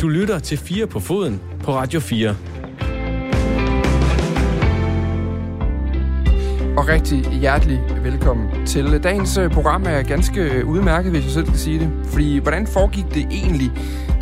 [0.00, 2.28] Du lytter til 4 på foden på Radio 4.
[6.76, 9.02] Og rigtig hjertelig velkommen til.
[9.02, 11.90] Dagens øh, program er ganske udmærket, hvis jeg selv skal sige det.
[12.04, 13.70] Fordi hvordan foregik det egentlig,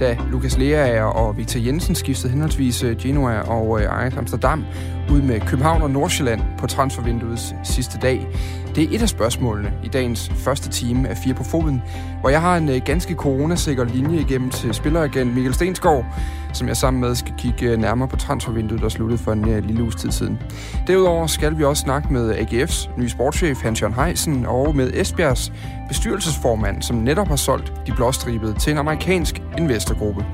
[0.01, 4.65] da Lukas Lea og Victor Jensen skiftede henholdsvis øh, Genoa og øh, Ajax Amsterdam
[5.13, 8.27] ud med København og Nordsjælland på transfervinduets sidste dag?
[8.75, 11.83] Det er et af spørgsmålene i dagens første time af Fire på Foden,
[12.21, 16.05] hvor jeg har en øh, ganske coronasikker linje igennem til spilleragent Mikkel Stensgaard,
[16.53, 19.65] som jeg sammen med skal kigge øh, nærmere på transfervinduet, der sluttede for en øh,
[19.65, 20.39] lille uges tid siden.
[20.87, 25.53] Derudover skal vi også snakke med AGF's nye sportschef Hans-Jørgen Heisen og med Esbjergs
[25.89, 30.27] bestyrelsesformand, som netop har solgt de blåstribede til en amerikansk investorgruppe.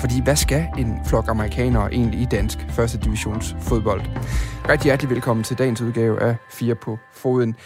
[0.00, 4.00] Fordi hvad skal en flok amerikanere egentlig i dansk første divisions fodbold?
[4.68, 7.56] Rigtig hjertelig velkommen til dagens udgave af Fire på Foden.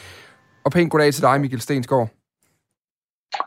[0.65, 2.09] Og pænt goddag til dig, Mikkel Stensgaard.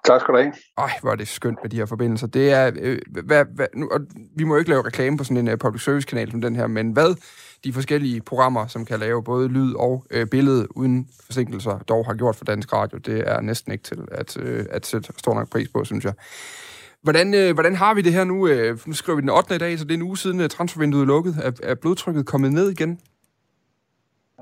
[0.05, 0.53] Tak skal du have.
[0.77, 2.27] Ej, hvor er det skønt med de her forbindelser.
[2.27, 3.99] Det er, øh, hvad, hvad, nu, og
[4.35, 6.55] vi må jo ikke lave reklame på sådan en uh, public service kanal som den
[6.55, 7.15] her, men hvad
[7.63, 12.13] de forskellige programmer, som kan lave både lyd og øh, billede uden forsinkelser, dog har
[12.13, 15.49] gjort for Dansk Radio, det er næsten ikke til at, øh, at sætte stor nok
[15.49, 16.13] pris på, synes jeg.
[17.01, 18.47] Hvordan, øh, hvordan har vi det her nu?
[18.47, 19.57] Øh, nu skriver vi den 8.
[19.57, 21.35] dag, så det er en uge siden uh, transfervinduet er lukket.
[21.43, 22.99] Er, er blodtrykket kommet ned igen?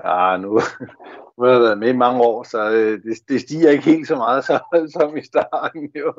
[0.04, 0.60] Ja, nu,
[1.36, 4.08] nu har jeg været med i mange år, så øh, det, det stiger ikke helt
[4.08, 5.90] så meget som, som i starten.
[6.00, 6.12] Jo.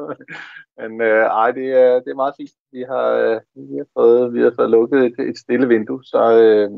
[0.80, 2.52] Men øh, ej, det er, det er meget fint.
[2.72, 6.24] Vi har, øh, vi har, fået, vi har fået lukket et, et stille vindue, så,
[6.42, 6.70] øh,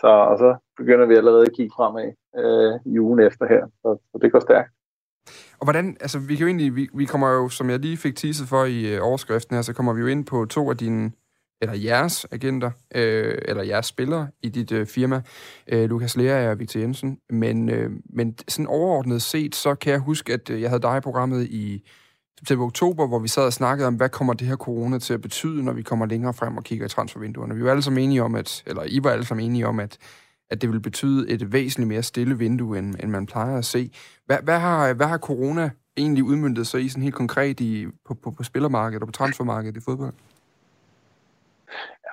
[0.00, 3.62] så, og så begynder vi allerede at kigge fremad øh, i ugen efter her.
[3.82, 4.70] Så, så det går stærkt.
[5.60, 8.16] Og hvordan, altså vi kan jo egentlig, vi, vi kommer jo, som jeg lige fik
[8.16, 11.12] teaset for i øh, overskriften her, så kommer vi jo ind på to af dine
[11.62, 15.22] eller jeres agenter, øh, eller jeres spillere i dit øh, firma,
[15.68, 17.18] øh, Lukas Lea og Victor Jensen.
[17.30, 20.96] Men, øh, men sådan overordnet set, så kan jeg huske, at øh, jeg havde dig
[20.96, 21.88] i programmet i
[22.38, 25.64] september-oktober, hvor vi sad og snakkede om, hvad kommer det her corona til at betyde,
[25.64, 27.54] når vi kommer længere frem og kigger i transfervinduerne.
[27.54, 29.98] Vi var alle sammen enige om, at, eller I var alle sammen enige om, at,
[30.50, 33.90] at det vil betyde et væsentligt mere stille vindue, end, end man plejer at se.
[34.26, 38.14] Hvad, hvad, har, hvad har corona egentlig udmyndtet sig i sådan helt konkret i, på,
[38.14, 40.14] på, på spillermarkedet og på transfermarkedet i fodbold?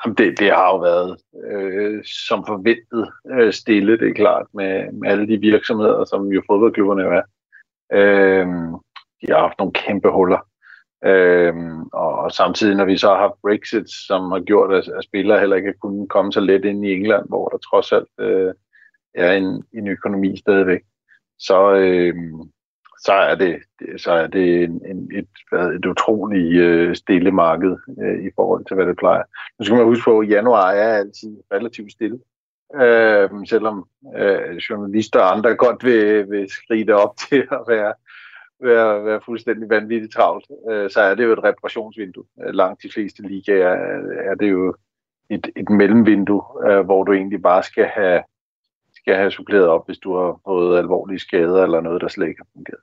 [0.06, 1.18] Jamen det, det har jo været
[1.52, 6.44] øh, som forventet øh, stille, det er klart, med, med alle de virksomheder, som jo
[6.50, 7.24] fodboldklubberne jo er.
[7.94, 8.48] Øh,
[9.22, 10.40] de har haft nogle kæmpe huller.
[11.06, 11.54] Øh,
[11.94, 15.40] og, og samtidig, når vi så har haft Brexit, som har gjort, at, at spillere
[15.40, 18.54] heller ikke kunne komme så let ind i England, hvor der trods alt øh,
[19.16, 20.82] er en, en økonomi stadigvæk,
[21.40, 22.16] så, øh,
[23.04, 23.60] så er det,
[23.98, 25.28] så er det en, en, et,
[25.76, 29.24] et utroligt øh, stille marked øh, i forhold til, hvad det plejer.
[29.60, 32.20] Nu skal man huske på, at januar er altid relativt stille.
[32.76, 33.88] Øh, selvom
[34.18, 37.94] øh, journalister og andre godt vil, vil skrige det op til at være,
[38.64, 42.24] være, være fuldstændig vanvittigt travlt, øh, så er det jo et reparationsvindue.
[42.44, 44.76] Øh, langt de fleste ligaer er, er det jo
[45.30, 48.24] et, et mellemvindue, øh, hvor du egentlig bare skal have
[49.10, 52.40] skal have suppleret op, hvis du har fået alvorlige skader eller noget, der slet ikke
[52.40, 52.82] har fungeret.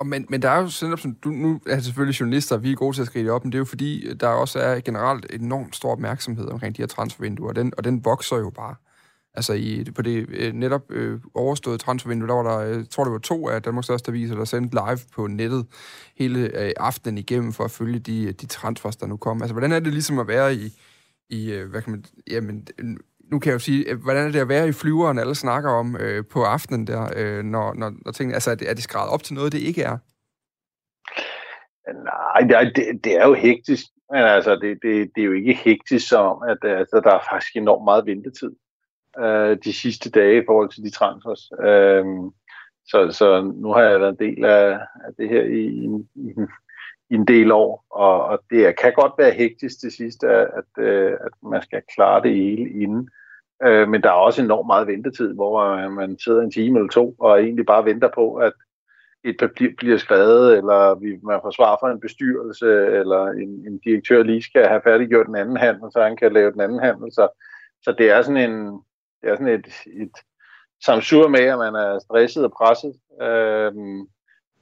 [0.00, 2.76] Og men, men der er jo sådan, som du, nu er selvfølgelig journalister, vi er
[2.76, 5.26] gode til at skrive det op, men det er jo fordi, der også er generelt
[5.30, 8.74] enormt stor opmærksomhed omkring de her transfervinduer, og den, og den vokser jo bare.
[9.34, 13.04] Altså i, på det øh, netop øh, overståede transfervindue, der var der, øh, jeg tror
[13.04, 15.66] det var to af Danmarks største aviser, der sendte live på nettet
[16.18, 19.42] hele øh, aftenen igennem for at følge de, de transfers, der nu kom.
[19.42, 20.72] Altså hvordan er det ligesom at være i,
[21.30, 22.66] i øh, hvad kan man, jamen,
[23.30, 25.70] nu kan jeg jo sige, øh, hvordan er det at være i flyveren, alle snakker
[25.70, 28.82] om øh, på aftenen der, øh, når, når, når tingene, altså er det, er det
[28.82, 29.98] skrevet op til noget, det ikke er?
[31.92, 36.08] Nej, det, det er jo hektisk, men altså, det, det, det er jo ikke hektisk
[36.08, 38.50] som, at øh, altså, der er faktisk enormt meget ventetid
[39.18, 41.50] øh, de sidste dage i forhold til de transfers.
[41.64, 42.04] Øh,
[42.86, 44.70] så, så nu har jeg været en del af,
[45.06, 45.64] af det her i,
[46.14, 46.28] i,
[47.10, 50.84] i en del år, og, og det kan godt være hektisk til sidst, at, at,
[50.84, 53.10] øh, at man skal klare det hele inden.
[53.62, 56.90] Øh, men der er også enormt meget ventetid, hvor øh, man sidder en time eller
[56.90, 58.52] to og egentlig bare venter på, at
[59.24, 63.78] et papir bliver skrevet, eller vi, man får svar fra en bestyrelse, eller en, en
[63.78, 67.12] direktør lige skal have færdiggjort den anden handel, så han kan lave den anden handel.
[67.12, 67.28] Så,
[67.82, 68.72] så det er sådan en,
[69.22, 70.16] det er sådan et, et
[70.84, 72.94] samsur med, at man er stresset og presset.
[73.22, 73.72] Øh,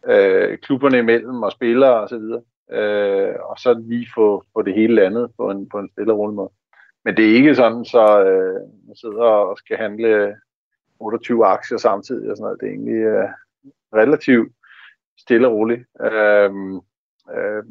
[0.09, 2.43] øh, klubberne imellem og spillere og så videre.
[2.71, 6.19] Øh, og så lige få, få det hele landet på en, på en stille og
[6.19, 6.51] rolig måde.
[7.05, 10.37] Men det er ikke sådan, så øh, man sidder og skal handle
[11.01, 12.61] 28 aktier samtidig og sådan noget.
[12.61, 13.29] Det er egentlig øh,
[13.95, 14.53] relativt
[15.19, 15.87] stille og roligt.
[16.01, 16.51] Øh,
[17.37, 17.65] øh,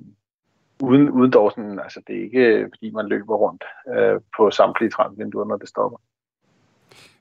[0.83, 3.63] uden, uden dog sådan, altså det er ikke fordi man løber rundt
[3.95, 5.97] øh, på samtlige transvinduer, når det stopper.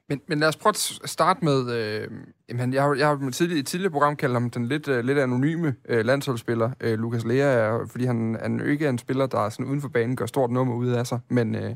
[0.08, 2.08] Men, men lad os prøve at starte med, øh,
[2.48, 5.04] jamen, jeg har, jeg har tidlig, i et tidligere program kaldt ham den lidt, øh,
[5.04, 9.48] lidt anonyme øh, landsholdsspiller, øh, Lukas Lea, fordi han, han ikke er en spiller, der
[9.48, 11.74] sådan uden for banen gør stort nummer ud af sig, men, øh,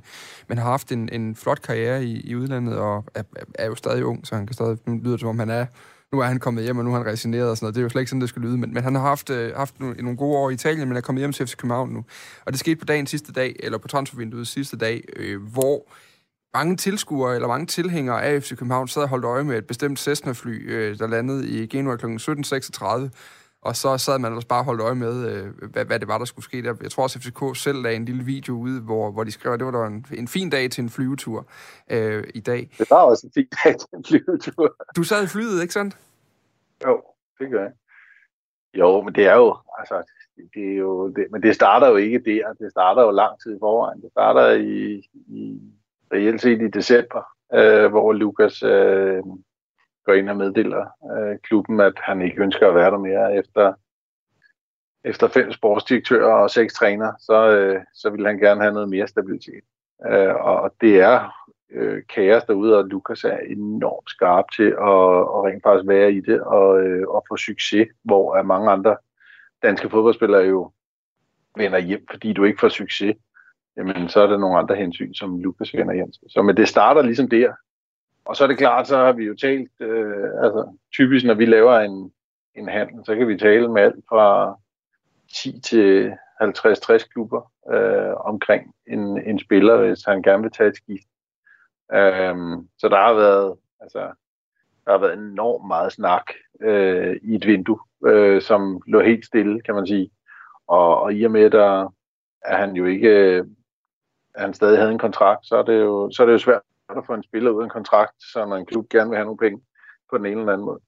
[0.49, 3.23] men har haft en, en flot karriere i, i udlandet, og er,
[3.55, 5.67] er jo stadig ung, så han kan stadig, nu lyder det som om han er,
[6.13, 7.75] nu er han kommet hjem, og nu er han resigneret og sådan noget.
[7.75, 9.57] Det er jo slet ikke sådan, det skal lyde, men, men han har haft, øh,
[9.57, 12.05] haft nogle, nogle gode år i Italien, men er kommet hjem til FC København nu.
[12.47, 15.93] Og det skete på dagen sidste dag, eller på transfervinduet sidste dag, øh, hvor
[16.58, 19.99] mange tilskuere eller mange tilhængere af FC København sad og holdt øje med et bestemt
[19.99, 22.06] Cessna-fly, øh, der landede i Genua kl.
[22.06, 23.10] 17.36,
[23.62, 26.19] og så sad man også bare og holdt øje med, øh, hvad, hvad det var,
[26.19, 26.75] der skulle ske der.
[26.82, 29.52] Jeg tror også, at FCK selv lagde en lille video ud, hvor, hvor de skrev,
[29.52, 31.46] at det var der en, en fin dag til en flyvetur
[31.90, 32.70] øh, i dag.
[32.78, 34.76] Det var også en fin dag til en flyvetur.
[34.96, 35.99] Du sad i flyet, ikke sandt?
[36.87, 37.02] Jo,
[37.38, 37.72] det gør jeg.
[38.75, 40.02] Jo, men det er jo, altså,
[40.55, 42.52] det er jo, det, men det starter jo ikke der.
[42.52, 44.02] Det starter jo lang tid i forvejen.
[44.02, 45.60] Det starter i, i
[46.12, 47.22] reelt set i december,
[47.55, 49.22] øh, hvor Lukas øh,
[50.05, 53.72] går ind og meddeler øh, klubben, at han ikke ønsker at være der mere efter
[55.05, 59.06] efter fem sportsdirektører og seks træner, så, øh, så vil han gerne have noget mere
[59.06, 59.64] stabilitet.
[60.06, 61.31] Øh, og det er
[61.70, 66.20] øh, kaos derude, og Lukas er enormt skarp til at, at rent faktisk være i
[66.20, 68.96] det og, øh, og få succes, hvor mange andre
[69.62, 70.72] danske fodboldspillere jo
[71.56, 73.16] vender hjem, fordi du ikke får succes
[73.79, 76.23] jamen så er der nogle andre hensyn, som Lukas vender hjem til.
[76.29, 77.53] Så men det starter ligesom der.
[78.25, 81.47] Og så er det klart, så har vi jo talt, øh, altså typisk når vi
[81.47, 82.13] laver en,
[82.55, 84.59] en handel, så kan vi tale med alt fra
[85.35, 90.77] 10 til 50-60 klubber øh, omkring en, en spiller, hvis han gerne vil tage et
[90.77, 91.09] skift.
[91.93, 93.99] Um, så der har været, altså,
[94.85, 99.61] der har været enormt meget snak øh, i et vindue, øh, som lå helt stille,
[99.61, 100.11] kan man sige.
[100.67, 101.95] Og, og i og med, der
[102.45, 103.45] han jo ikke øh,
[104.38, 106.62] han stadig havde en kontrakt, så er det jo, så er det jo svært
[106.96, 109.25] at få en spiller ud af en kontrakt, så når en klub gerne vil have
[109.25, 109.62] nogle penge
[110.11, 110.81] på den ene eller anden måde.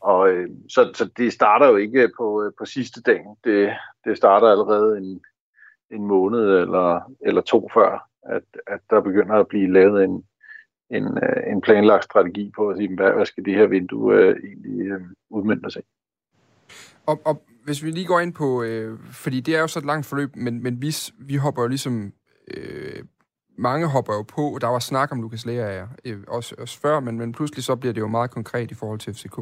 [0.00, 3.24] Og øh, så, så det starter jo ikke på, øh, på sidste dag.
[3.44, 3.70] Det,
[4.04, 5.20] det starter allerede en,
[5.90, 10.24] en måned eller, eller to før, at, at der begynder at blive lavet en,
[10.90, 14.36] en, øh, en planlagt strategi på at sige, hvad, hvad skal det her vindue øh,
[14.44, 15.82] egentlig øh, udmyndte sig.
[17.06, 19.84] Og, og hvis vi lige går ind på, øh, fordi det er jo så et
[19.84, 22.12] langt forløb, men, men vi, vi hopper jo ligesom
[22.56, 23.04] øh,
[23.58, 24.58] mange hopper jo på.
[24.60, 27.92] Der var snak om Lukas Lea øh, også, også før, men, men pludselig så bliver
[27.92, 29.38] det jo meget konkret i forhold til FCK.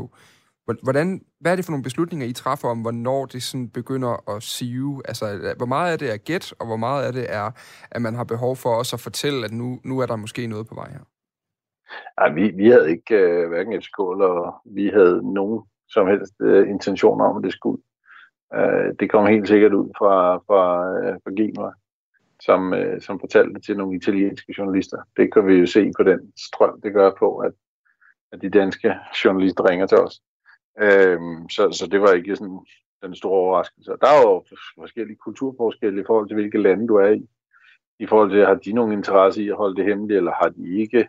[0.82, 4.42] Hvordan, hvad er det for nogle beslutninger, I træffer om, hvornår det sådan begynder at
[4.42, 5.02] sive?
[5.04, 7.50] Altså, hvor meget af det er gæt, og hvor meget af det er,
[7.90, 10.66] at man har behov for også at fortælle, at nu, nu er der måske noget
[10.66, 11.04] på vej her?
[12.20, 16.62] Ja, vi, vi havde ikke uh, hverken FCK eller vi havde nogen som helst øh,
[16.62, 17.82] uh, intention om, at det skulle.
[18.56, 21.70] Uh, det kom helt sikkert ud fra, fra, uh, fra Genua
[22.42, 24.98] som, øh, som fortalte til nogle italienske journalister.
[25.16, 27.52] Det kan vi jo se på den strøm, det gør på, at,
[28.32, 28.94] at de danske
[29.24, 30.20] journalister ringer til os.
[30.80, 31.18] Øh,
[31.50, 32.60] så, så det var ikke sådan
[33.02, 33.90] den store overraskelse.
[33.90, 34.44] Der er jo
[34.78, 37.28] forskellige kulturforskelle i forhold til, hvilke lande du er i.
[37.98, 40.80] I forhold til, har de nogen interesse i at holde det hemmeligt, eller har de
[40.80, 41.08] ikke?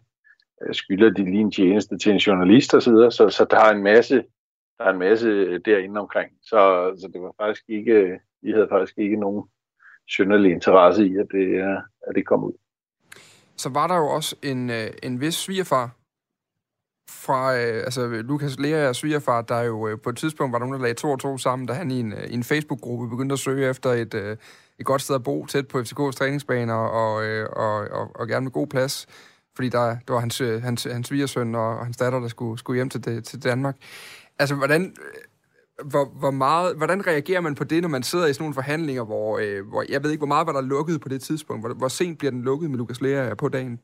[0.61, 2.93] Øh, skylder de lige en tjeneste til en journalist osv.?
[2.93, 4.23] Så, så, så der er en masse
[4.77, 6.31] der er en masse derinde omkring.
[6.41, 6.59] Så,
[7.01, 9.49] så det var faktisk ikke, øh, vi havde faktisk ikke nogen
[10.07, 11.77] synderlig interesse i, at det, øh,
[12.07, 12.53] at det kom ud.
[13.57, 15.89] Så var der jo også en, øh, en vis svigerfar
[17.09, 20.81] fra, øh, altså Lukas Lea og svigerfar, der jo på et tidspunkt var nogen, der
[20.81, 23.69] lagde to og to sammen, da han i en, i en Facebook-gruppe begyndte at søge
[23.69, 24.13] efter et,
[24.79, 27.13] et godt sted at bo tæt på FCK's træningsbaner og,
[27.57, 29.07] og, og, og gerne med god plads,
[29.55, 32.89] fordi der, det var hans, hans, hans svigersøn og hans datter, der skulle, skulle hjem
[32.89, 33.75] til, til Danmark.
[34.39, 34.95] Altså, hvordan,
[35.85, 39.05] hvor, hvor meget, hvordan reagerer man på det, når man sidder i sådan nogle forhandlinger,
[39.05, 41.61] hvor, øh, hvor jeg ved ikke, hvor meget var der lukket på det tidspunkt?
[41.63, 43.81] Hvor, hvor sent bliver den lukket med Lukas Lea på dagen?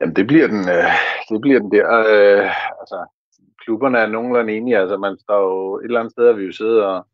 [0.00, 0.90] Jamen, det bliver den, øh,
[1.30, 1.88] det bliver den der.
[1.90, 2.50] Øh,
[2.80, 3.06] altså,
[3.64, 4.78] klubberne er nogenlunde enige.
[4.78, 7.06] Altså, man står jo et eller andet sted, og vi jo sidder og,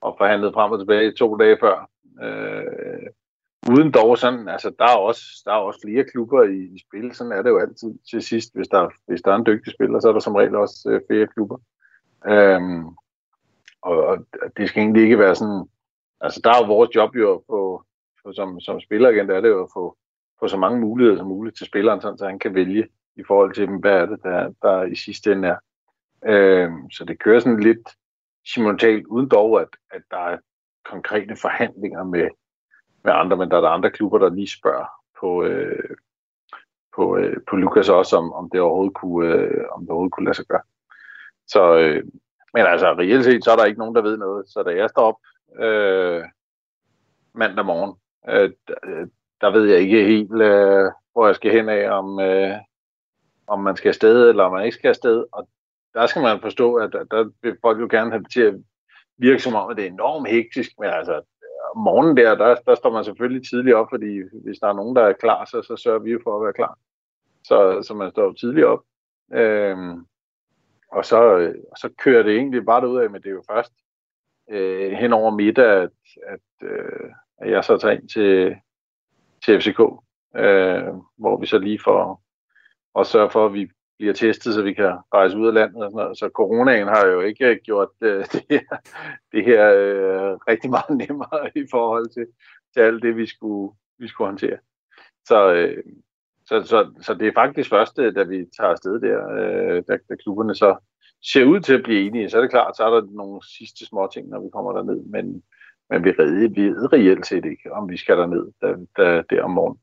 [0.00, 1.90] og forhandlet frem og tilbage to dage før.
[2.22, 3.06] Øh,
[3.70, 7.14] uden dog sådan, altså der er også, der er også flere klubber i, i spil,
[7.14, 10.00] sådan er det jo altid til sidst, hvis der, hvis der er en dygtig spiller,
[10.00, 11.58] så er der som regel også øh, flere klubber.
[12.26, 12.86] Øhm,
[13.82, 14.26] og, og
[14.56, 15.64] det skal egentlig ikke være sådan,
[16.20, 17.82] altså der er jo vores job jo at få,
[18.22, 19.96] få som, som spilleragent er det jo at få,
[20.40, 23.54] få så mange muligheder som muligt til spilleren, sådan, så han kan vælge i forhold
[23.54, 25.56] til, hvad er det, der, der i sidste ende er.
[26.24, 27.88] Øhm, så det kører sådan lidt
[28.54, 30.38] simultant, uden dog, at, at der er
[30.84, 32.28] konkrete forhandlinger med,
[33.04, 34.86] med andre, men der er der andre klubber, der lige spørger
[35.20, 35.96] på, øh,
[36.96, 40.24] på, øh, på Lukas også, om, om det overhovedet kunne, øh, om det overhovedet kunne
[40.24, 40.62] lade sig gøre.
[41.46, 42.04] Så, øh,
[42.54, 44.48] men altså, reelt set, så er der ikke nogen, der ved noget.
[44.48, 45.16] Så da jeg står op
[45.64, 46.24] øh,
[47.34, 47.94] mandag morgen,
[48.28, 48.50] øh,
[49.40, 52.56] der ved jeg ikke helt, øh, hvor jeg skal hen af, om, øh,
[53.46, 55.24] om man skal afsted, eller om man ikke skal afsted.
[55.32, 55.48] Og
[55.94, 58.54] der skal man forstå, at der, der vil folk jo gerne have det til at
[59.18, 61.22] virke som om, at det er enormt hektisk, men altså,
[61.74, 64.96] om morgenen der, der, der står man selvfølgelig tidligt op, fordi hvis der er nogen,
[64.96, 66.78] der er klar, så, så sørger vi jo for at være klar.
[67.44, 68.82] Så, så man står tidligt op.
[69.32, 70.06] Øhm,
[70.92, 71.16] og så,
[71.70, 73.72] og så kører det egentlig bare ud af, men det er jo først
[74.50, 75.90] øh, hen over middag, at,
[76.26, 78.56] at, øh, at jeg så tager ind til,
[79.44, 79.80] til FCK,
[80.36, 82.22] øh, hvor vi så lige får
[82.94, 85.90] og sørge for, at vi bliver testet, så vi kan rejse ud af landet og
[85.90, 86.18] sådan noget.
[86.18, 88.76] Så coronaen har jo ikke øh, gjort øh, det her,
[89.32, 92.26] det her øh, rigtig meget nemmere i forhold til,
[92.74, 94.58] til alt det, vi skulle, vi skulle håndtere.
[95.24, 95.82] Så, øh,
[96.46, 99.98] så, så, så det er faktisk første, øh, da vi tager afsted der, øh, da,
[100.08, 100.76] da klubberne så
[101.22, 103.86] ser ud til at blive enige, så er det klart, så er der nogle sidste
[103.86, 105.42] små ting, når vi kommer derned, men,
[105.90, 109.80] men vi ved reelt set ikke, om vi skal derned da, der, der om morgenen.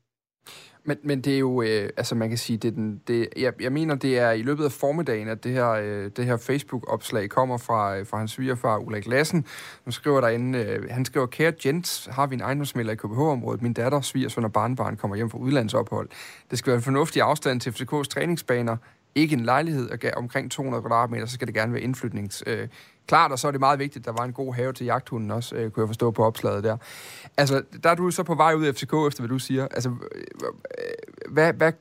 [0.89, 3.53] Men, men det er jo, øh, altså man kan sige, det er den, det, jeg,
[3.62, 7.29] jeg mener, det er i løbet af formiddagen, at det her, øh, det her Facebook-opslag
[7.29, 9.46] kommer fra, øh, fra hans svigerfar, Ulrik Lassen.
[9.84, 13.62] som skriver derinde, øh, han skriver, kære Jens, har vi en ejendomsmælder i KBH-området.
[13.62, 16.10] Min datter, svigersøn og barnbarn kommer hjem fra udlandsophold.
[16.51, 18.77] Det skal være en fornuftig afstand til FCK's træningsbaner
[19.15, 22.43] ikke en lejlighed omkring 200 kvadratmeter, så skal det gerne være indflytnings...
[22.48, 22.67] Øh,
[23.11, 25.31] klart, og så er det meget vigtigt, at der var en god have til jagthunden
[25.31, 26.77] også, øh, kunne jeg forstå på opslaget der.
[27.37, 29.63] Altså, der er du så på vej ud af FCK, efter hvad du siger.
[29.77, 31.53] Altså, øh, hvad...
[31.53, 31.71] hvad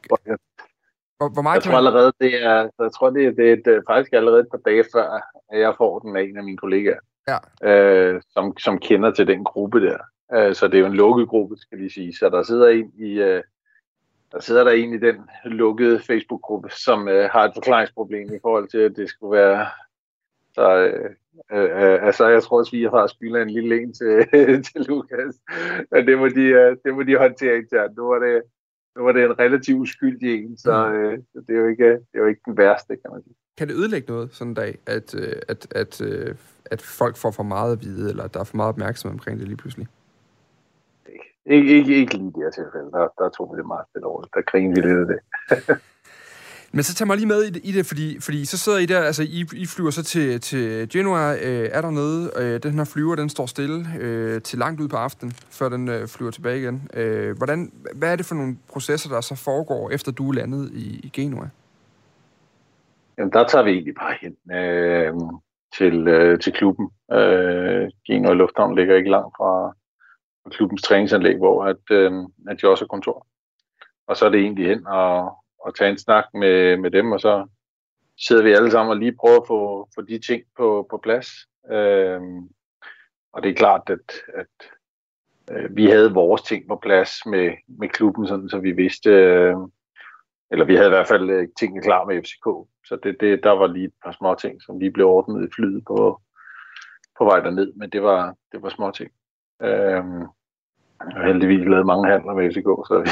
[1.19, 3.67] hvor, hvor meget jeg tror allerede, det er, jeg tror, det er, det er et,
[3.67, 5.21] øh, faktisk allerede et par dage før,
[5.53, 7.39] at jeg får den af en af mine kollegaer, ja.
[7.71, 9.99] øh, som, som kender til den gruppe der.
[10.35, 12.17] Øh, så det er jo en lukket gruppe, skal vi sige.
[12.17, 13.43] Så der sidder en i, øh,
[14.33, 18.69] der sidder der en i den lukkede Facebook-gruppe, som øh, har et forklaringsproblem i forhold
[18.69, 19.67] til, at det skulle være...
[20.59, 21.11] Så øh,
[21.53, 24.27] øh, altså, jeg tror, at svigerfar spiller en lille en til,
[24.69, 25.35] til Lukas.
[25.91, 27.97] Men det må de, øh, det må de håndtere internt.
[27.97, 28.43] Nu var det,
[28.97, 30.95] nu var det en relativt uskyldig en, så mm.
[30.95, 33.35] øh, det, er jo ikke, det er jo ikke den værste, kan man sige.
[33.59, 36.35] Kan det ødelægge noget sådan en dag, at, øh, at, at, øh,
[36.65, 39.49] at folk får for meget at vide, eller der er for meget opmærksomhed omkring det
[39.49, 39.87] lige pludselig?
[41.47, 42.91] Ikke, ikke, ikke lige det her tilfælde.
[42.93, 44.23] Der, der tog vi det meget stille over.
[44.35, 45.21] Der grinede vi lidt af det.
[46.73, 48.87] Men så tag mig lige med i det, i det fordi, fordi så sidder I
[48.87, 51.91] der, altså I, I flyver så til, til Genoa, øh, er der
[52.39, 55.89] øh, den her flyver, den står stille øh, til langt ud på aftenen, før den
[55.89, 56.89] øh, flyver tilbage igen.
[56.95, 60.71] Øh, hvordan, hvad er det for nogle processer, der så foregår, efter du er landet
[60.73, 61.49] i, i Genoa?
[63.19, 65.15] Jamen, der tager vi egentlig bare hen øh,
[65.79, 66.89] til, øh, til klubben.
[67.13, 69.75] Øh, Genoa Lufthavn ligger ikke langt fra,
[70.51, 72.13] klubbens træningsanlæg, hvor at, øh,
[72.49, 73.27] at de også er kontor.
[74.07, 75.37] Og så er det egentlig hen og,
[75.69, 77.47] og tage en snak med, med dem, og så
[78.19, 81.29] sidder vi alle sammen og lige prøver at få, få de ting på, på plads.
[81.71, 82.21] Øh,
[83.33, 84.57] og det er klart, at, at
[85.51, 89.57] øh, vi havde vores ting på plads med, med klubben, sådan, så vi vidste, øh,
[90.51, 92.47] eller vi havde i hvert fald øh, tingene klar med FCK.
[92.85, 95.53] Så det, det, der var lige et par små ting, som lige blev ordnet i
[95.55, 96.21] flyet på,
[97.19, 99.11] på vej derned, men det var, det var små ting.
[99.63, 100.27] Øhm,
[101.01, 103.11] har heldigvis lavet mange handler med FCK, så, vi,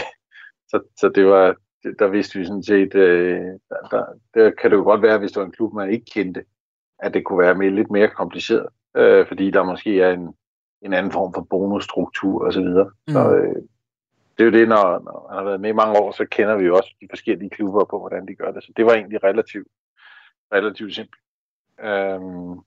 [0.70, 1.56] så, så det var,
[1.98, 3.40] der vidste vi sådan set, øh,
[3.70, 6.06] der, der, der kan det jo godt være, hvis det var en klub, man ikke
[6.14, 6.44] kendte,
[6.98, 10.34] at det kunne være med lidt mere kompliceret, øh, fordi der måske er en,
[10.82, 12.52] en anden form for bonusstruktur osv.
[12.52, 13.12] Så, mm.
[13.12, 13.62] så øh,
[14.38, 16.56] det er jo det, når, når man har været med i mange år, så kender
[16.56, 18.64] vi jo også de forskellige klubber på, hvordan de gør det.
[18.64, 19.68] Så det var egentlig relativt,
[20.52, 21.22] relativt simpelt.
[21.80, 22.60] Øhm,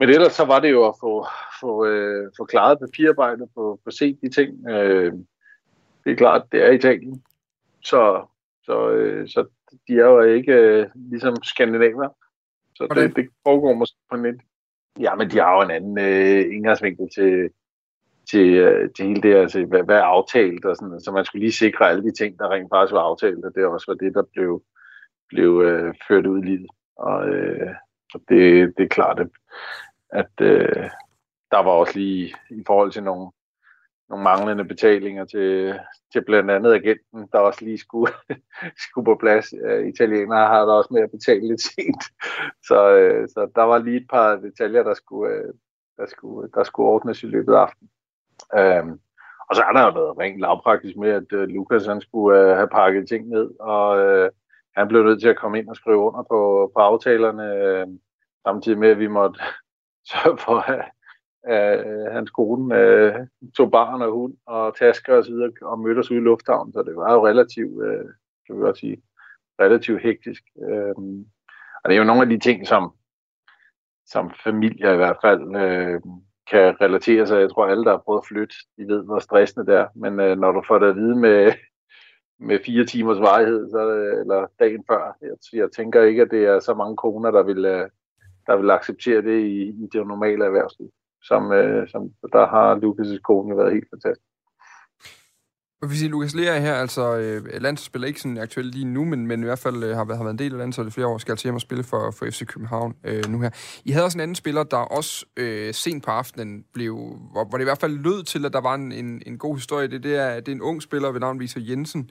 [0.00, 1.26] men ellers så var det jo at få,
[1.60, 4.68] få, øh, få klaret papirarbejdet, få, få set de ting.
[4.68, 5.12] Øh,
[6.04, 7.22] det er klart, det er Italien.
[7.84, 8.26] Så,
[8.62, 9.46] så, øh, så
[9.88, 12.08] de er jo ikke øh, ligesom skandinaver.
[12.74, 14.40] Så det, det foregår måske på net.
[15.00, 17.50] Ja, men de har jo en anden øh, indgangsvinkel til,
[18.30, 21.40] til, øh, til hele det til hvad, hvad er aftalt og sådan Så man skulle
[21.40, 24.14] lige sikre alle de ting, der rent faktisk var aftalt, og det også var det,
[24.14, 24.62] der blev,
[25.28, 26.70] blev øh, ført ud i livet.
[26.96, 27.74] Og, øh,
[28.14, 29.28] og det, det er klart, at
[30.12, 30.90] at øh,
[31.50, 33.30] der var også lige i forhold til nogle,
[34.10, 35.78] nogle manglende betalinger til,
[36.12, 38.12] til blandt andet agenten, der også lige skulle,
[38.84, 39.52] skulle på plads.
[39.94, 42.04] Italienere har der også med at betale lidt sent.
[42.68, 45.54] Så, øh, så der var lige et par detaljer, der skulle, øh,
[45.96, 47.90] der skulle, der skulle ordnes i løbet af aftenen.
[48.58, 48.98] Uh,
[49.48, 52.56] og så har der jo været rent lavpraktisk med, at uh, Lukas han skulle uh,
[52.56, 53.96] have pakket ting ned, og
[54.76, 57.46] han blev nødt til at komme ind og skrive under på, på aftalerne,
[58.46, 59.40] samtidig med, at vi måtte
[60.10, 60.90] sørge for, at,
[61.42, 63.14] at øh, hans kone øh,
[63.56, 66.72] tog barn og hund og tasker og så videre og mødte os ude i lufthavnen,
[66.72, 68.04] så det var jo relativt, øh,
[68.46, 69.02] kan vi godt sige,
[69.60, 70.42] relativt hektisk.
[70.68, 70.94] Øh,
[71.84, 72.92] og det er jo nogle af de ting, som,
[74.06, 76.00] som familier i hvert fald øh,
[76.50, 77.40] kan relatere sig.
[77.40, 79.86] Jeg tror, alle, der har prøvet at flytte, de ved, hvor stressende det er.
[79.94, 81.52] Men øh, når du får det at vide med,
[82.38, 83.80] med fire timers varighed, så,
[84.20, 87.64] eller dagen før, jeg, jeg tænker ikke, at det er så mange koner, der vil,
[87.64, 87.88] øh,
[88.46, 90.90] der vil acceptere det i, i det normale erhvervsliv.
[91.22, 94.30] Som, øh, som der har Lukas' kone været helt fantastisk.
[95.82, 99.26] Jeg vi siger, Lukas Lea her, altså øh, landsholdsspiller ikke sådan aktuelt lige nu, men,
[99.26, 101.06] men i hvert fald øh, har, været, har været en del af landsholdet i flere
[101.06, 103.50] år, skal altså hjem og spille for, for FC København øh, nu her.
[103.84, 106.94] I havde også en anden spiller, der også øh, sent på aftenen blev,
[107.32, 109.56] hvor, hvor det i hvert fald lød til, at der var en, en, en god
[109.56, 109.88] historie.
[109.88, 112.10] Det, det, er, det er en ung spiller ved navn Victor Jensen,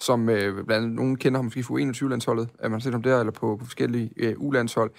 [0.00, 3.02] som øh, blandt andet, nogen kender ham måske fra 21-landsholdet, at man har set ham
[3.02, 4.90] der, eller på, på forskellige øh, U-landshold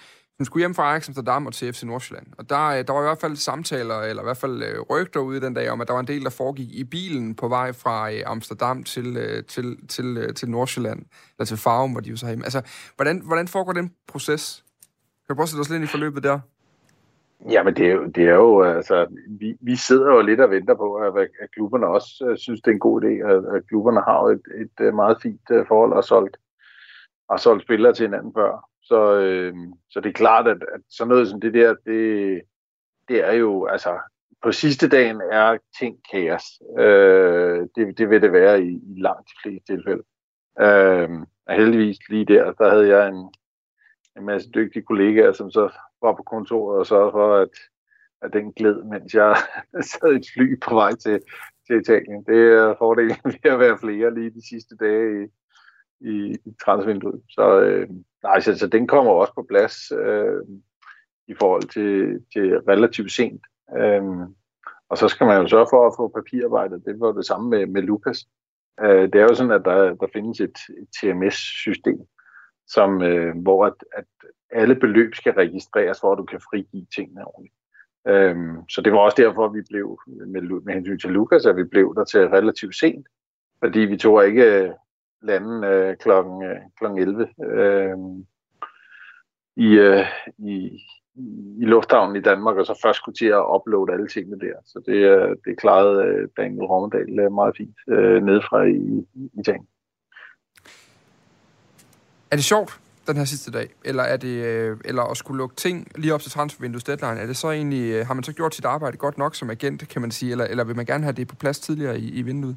[0.42, 2.26] hun skulle hjem fra Ajax Amsterdam og til FC Nordsjælland.
[2.38, 5.20] Og der, øh, der var i hvert fald samtaler, eller i hvert fald øh, rygter
[5.20, 7.72] ude den dag, om at der var en del, der foregik i bilen på vej
[7.72, 9.06] fra øh, Amsterdam til,
[9.48, 10.98] til, til, til Nordsjælland,
[11.38, 12.44] eller til Farum, hvor de jo så hjemme.
[12.44, 12.62] Altså,
[12.96, 14.64] hvordan, hvordan foregår den proces?
[15.26, 16.38] Kan du prøve at sætte os lidt ind i forløbet der?
[17.50, 20.74] Jamen, det er jo, det er jo altså, vi, vi sidder jo lidt og venter
[20.74, 24.00] på, at, at klubberne også uh, synes, det er en god idé, at, at klubberne
[24.00, 26.36] har jo et, et, et meget fint uh, forhold og solgt,
[27.28, 28.71] og solgt spillere til hinanden før.
[28.82, 29.54] Så, øh,
[29.90, 32.42] så det er klart, at, at sådan noget som det der, det,
[33.08, 33.98] det er jo, altså,
[34.42, 36.44] på sidste dagen er ting kaos.
[36.78, 40.02] Øh, det, det vil det være i, i langt de fleste tilfælde.
[40.60, 41.10] Øh,
[41.46, 43.34] og heldigvis lige der, der havde jeg en,
[44.16, 45.70] en masse dygtige kollegaer, som så
[46.02, 47.48] var på kontoret og sørgede for, at,
[48.22, 49.36] at den gled, mens jeg
[49.90, 51.20] sad i et fly på vej til,
[51.66, 52.24] til Italien.
[52.24, 55.26] Det er fordelen ved at være flere lige de sidste dage i,
[56.04, 57.22] i, i transvinduet.
[57.28, 57.88] Så, øh,
[58.22, 60.42] nej, så, så den kommer også på plads øh,
[61.28, 63.42] i forhold til, til relativt sent.
[63.76, 64.02] Øh,
[64.88, 66.82] og så skal man jo sørge for at få papirarbejdet.
[66.84, 68.26] Det var det samme med, med Lukas.
[68.80, 71.98] Øh, det er jo sådan, at der, der findes et, et TMS-system,
[72.66, 74.04] som, øh, hvor at, at
[74.50, 77.54] alle beløb skal registreres, for at du kan frigive tingene ordentligt.
[78.08, 81.56] Øhm, så det var også derfor, at vi blev, med, med hensyn til Lukas, at
[81.56, 83.06] vi blev der til relativt sent,
[83.64, 84.72] fordi vi tog ikke
[85.22, 86.84] lande øh, klokken, øh, kl.
[86.84, 87.96] 11 øh,
[89.56, 90.06] i, øh,
[90.38, 90.54] i,
[91.60, 94.54] i lufthavnen i Danmark, og så først kunne til at uploade alle tingene der.
[94.64, 99.30] Så det, øh, det klarede øh, Daniel Rommedal øh, meget fint øh, nedefra i, i
[99.40, 99.66] Italien.
[102.30, 103.68] Er det sjovt, den her sidste dag?
[103.84, 107.20] Eller er det øh, eller at skulle lukke ting lige op til transfervinduets deadline?
[107.20, 109.88] Er det så egentlig, øh, har man så gjort sit arbejde godt nok som agent,
[109.88, 112.22] kan man sige, eller, eller vil man gerne have det på plads tidligere i, i
[112.22, 112.56] vinduet?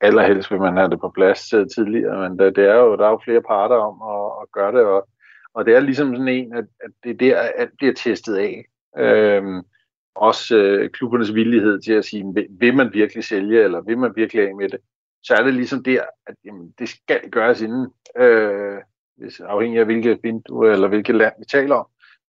[0.00, 3.06] Allerhelst vil man have det på plads uh, tidligere, men det, det er jo, der
[3.06, 5.08] er jo flere parter om at, at gøre det, og,
[5.54, 8.64] og det er ligesom sådan en, at, at det er der, alt bliver testet af.
[8.98, 9.62] Øhm,
[10.14, 14.12] også øh, klubbernes villighed til at sige, vil, vil man virkelig sælge, eller vil man
[14.16, 14.80] virkelig af med det,
[15.22, 18.78] så er det ligesom der, at jamen, det skal gøres inden, øh,
[19.16, 21.86] hvis, afhængig af hvilket vindue eller hvilket land vi taler om.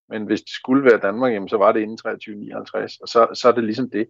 [0.09, 3.47] Men hvis det skulle være Danmark, jamen, så var det inden 2359, og så, så
[3.47, 4.07] er det ligesom det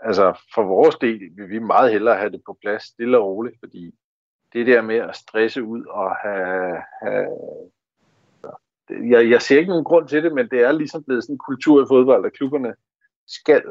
[0.00, 3.56] altså for vores del vil vi meget hellere have det på plads stille og roligt,
[3.60, 3.94] fordi
[4.52, 7.26] det der med at stresse ud og have, have
[8.90, 11.38] jeg, jeg ser ikke nogen grund til det, men det er ligesom blevet sådan en
[11.38, 12.74] kultur i fodbold, at klubberne
[13.26, 13.62] skal,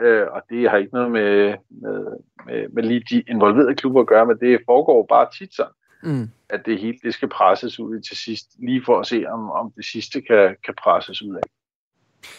[0.00, 2.06] øh, og det har ikke noget med, med,
[2.46, 6.28] med, med lige de involverede klubber at gøre, men det foregår bare tit sådan, mm.
[6.48, 9.72] at det hele det skal presses ud til sidst, lige for at se, om, om
[9.76, 11.42] det sidste kan, kan presses ud af.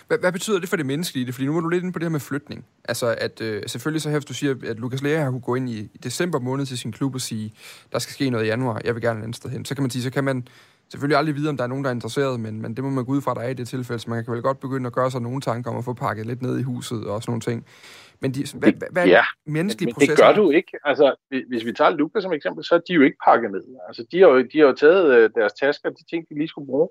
[0.08, 1.34] Hvad, hvad betyder det for det menneskelige?
[1.34, 2.65] Fordi nu er du lidt inde på det her med flytning.
[2.86, 5.69] Altså, at øh, selvfølgelig så hæfter du siger, at Lukas Lea har kunne gå ind
[5.69, 7.54] i, i december måned til sin klub og sige,
[7.91, 9.65] der skal ske noget i januar, jeg vil gerne et andet sted hen.
[9.65, 10.48] Så kan man sige, så kan man
[10.89, 13.06] selvfølgelig aldrig vide, om der er nogen, der er interesseret, men, men det må man
[13.06, 14.93] gå ud fra, der er i det tilfælde, så man kan vel godt begynde at
[14.93, 17.41] gøre sig nogle tanker om at få pakket lidt ned i huset og sådan nogle
[17.41, 17.65] ting.
[18.19, 20.72] Men de, hvad, hvad er ja, menneskelige men, men det gør du ikke.
[20.84, 21.15] Altså,
[21.50, 23.63] hvis vi tager Lukas som eksempel, så er de jo ikke pakket ned.
[23.88, 26.48] Altså, de har jo, de har jo taget øh, deres tasker, de ting, de lige
[26.48, 26.89] skulle bruge,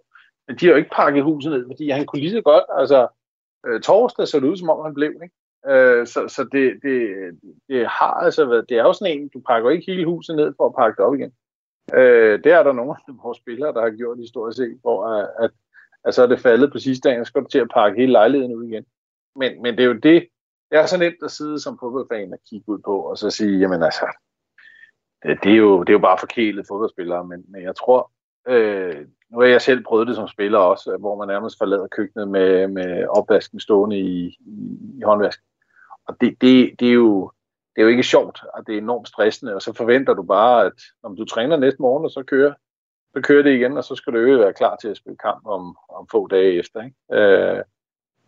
[0.49, 3.09] men de har jo ikke pakket huset ned, fordi han kunne lige så godt, altså,
[3.67, 5.13] øh, torsdag så det ud, som om han blev.
[5.23, 5.35] Ikke?
[5.67, 6.95] Øh, så så det, det,
[7.69, 10.55] det har altså været, det er jo sådan en, du pakker ikke hele huset ned
[10.57, 11.33] for at pakke det op igen.
[11.95, 15.29] Øh, det er der nogle af vores spillere, der har gjort historisk set, hvor at,
[15.39, 15.51] at,
[16.05, 18.01] at så er det faldet på sidste dag, og så skal du til at pakke
[18.01, 18.85] hele lejligheden ud igen.
[19.37, 20.29] Men, men det er jo det,
[20.71, 23.59] det er så nemt at sidde som fodboldfan og kigge ud på, og så sige,
[23.59, 24.07] jamen altså,
[25.23, 28.11] det, det, er, jo, det er jo bare forkælet fodboldspillere, men, men jeg tror,
[28.49, 32.29] øh, nu har jeg selv prøvet det som spiller også, hvor man nærmest forlader køkkenet
[32.29, 35.41] med, med opvasken stående i, i, i håndvask.
[36.07, 37.33] Og det, det, det, er jo,
[37.77, 40.67] det er jo ikke sjovt, og det er enormt stressende, og så forventer du bare,
[40.67, 42.55] at om du træner næste morgen, og så kører,
[43.17, 45.47] så kører det igen, og så skal du jo være klar til at spille kamp
[45.47, 46.83] om, om få dage efter.
[46.83, 47.23] Ikke?
[47.23, 47.63] Øh,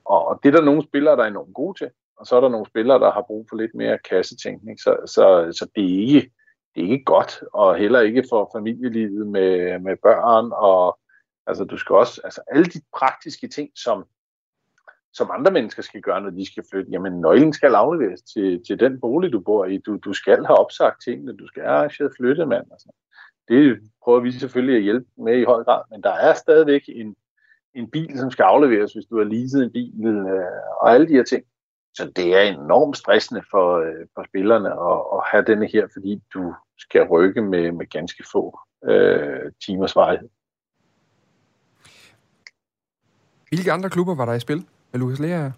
[0.05, 2.40] og, og det er der nogle spillere, der er enormt gode til, og så er
[2.40, 6.07] der nogle spillere, der har brug for lidt mere kassetænkning, så, så, så det er
[6.07, 6.31] ikke
[6.74, 10.98] det er ikke godt, og heller ikke for familielivet med, med børn, og
[11.46, 14.04] altså du skal også, altså alle de praktiske ting, som,
[15.12, 16.90] som andre mennesker skal gøre, når de skal flytte.
[16.90, 19.78] Jamen, nøglen skal afleveres til, til den bolig, du bor i.
[19.78, 22.70] Du, du skal have opsagt tingene, du skal have arrangeret flyttemand.
[22.70, 22.92] Og sådan.
[23.48, 27.16] Det prøver vi selvfølgelig at hjælpe med i høj grad, men der er stadigvæk en,
[27.74, 30.44] en bil, som skal afleveres, hvis du har leaset en bil, øh,
[30.80, 31.44] og alle de her ting.
[31.94, 36.22] Så det er enormt stressende for, øh, for spillerne at, at have denne her, fordi
[36.34, 40.28] du skal rykke med, med ganske få øh, timers varighed.
[43.48, 45.50] Hvilke andre klubber var der i spil med Lukas Lea?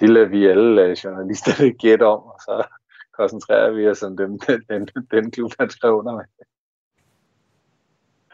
[0.00, 2.66] Det lader vi alle uh, journalister gætte om, og så
[3.12, 6.24] koncentrerer vi os om dem, den, den, den klub, han skrev under med.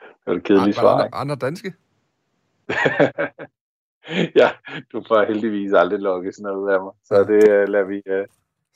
[0.02, 1.02] Det var et kedeligt svar.
[1.02, 1.74] Andre, andre danske?
[4.40, 4.50] ja,
[4.92, 6.92] du får heldigvis aldrig lukket sådan noget ud af mig.
[7.04, 8.26] Så det uh, lader vi, uh,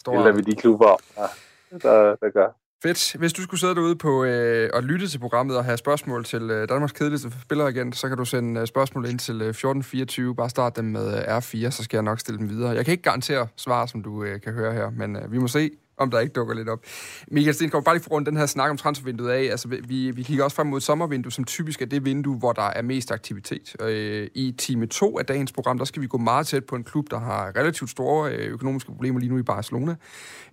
[0.06, 1.26] det lader vi de klubber om, ja,
[1.82, 2.48] der, der gør.
[2.82, 3.16] Fedt.
[3.18, 6.42] Hvis du skulle sidde derude på øh, og lytte til programmet og have spørgsmål til
[6.50, 10.34] øh, Danmarks kedeligste spilleragent, så kan du sende øh, spørgsmål ind til øh, 1424.
[10.34, 12.70] Bare start dem med øh, R4, så skal jeg nok stille dem videre.
[12.70, 15.48] Jeg kan ikke garantere svar, som du øh, kan høre her, men øh, vi må
[15.48, 16.84] se, om der ikke dukker lidt op.
[17.28, 19.42] Michael Stengaard, bare lige for rundt den her snak om transfervinduet af.
[19.42, 22.62] Altså, vi, vi kigger også frem mod sommervinduet, som typisk er det vindue, hvor der
[22.62, 23.76] er mest aktivitet.
[23.82, 26.84] Øh, I time 2 af dagens program, der skal vi gå meget tæt på en
[26.84, 29.94] klub, der har relativt store øh, økonomiske problemer lige nu i Barcelona,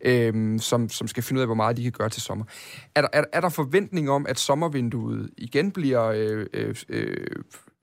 [0.06, 2.46] øh, som, som skal finde ud af, hvor meget de kan gøre til sommer.
[2.96, 7.28] Er der, er, er der forventning om, at sommervinduet igen bliver, øh, øh, øh,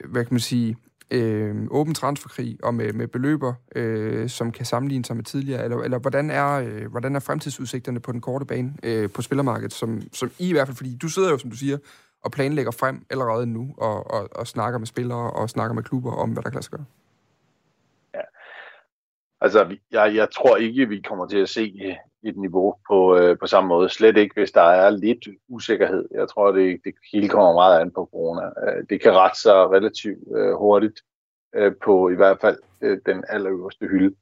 [0.05, 0.77] hvad kan man sige,
[1.11, 5.65] øh, åben transferkrig og med, med beløber, øh, som kan sammenligne sig med tidligere?
[5.65, 9.73] Eller, eller hvordan, er, øh, hvordan er fremtidsudsigterne på den korte bane øh, på spillermarkedet,
[9.73, 11.79] som, som I i hvert fald, fordi du sidder jo, som du siger,
[12.25, 16.13] og planlægger frem allerede nu, og, og, og snakker med spillere og snakker med klubber
[16.13, 16.85] om, hvad der kan lade sig gøre?
[18.15, 18.21] Ja.
[19.41, 23.47] Altså, jeg, jeg tror ikke, vi kommer til at se et niveau på, øh, på
[23.47, 23.89] samme måde.
[23.89, 26.09] Slet ikke, hvis der er lidt usikkerhed.
[26.11, 28.47] Jeg tror, det, det hele kommer meget an på corona.
[28.47, 31.01] Øh, det kan rette sig relativt øh, hurtigt
[31.55, 34.17] øh, på i hvert fald øh, den allerøverste hylde.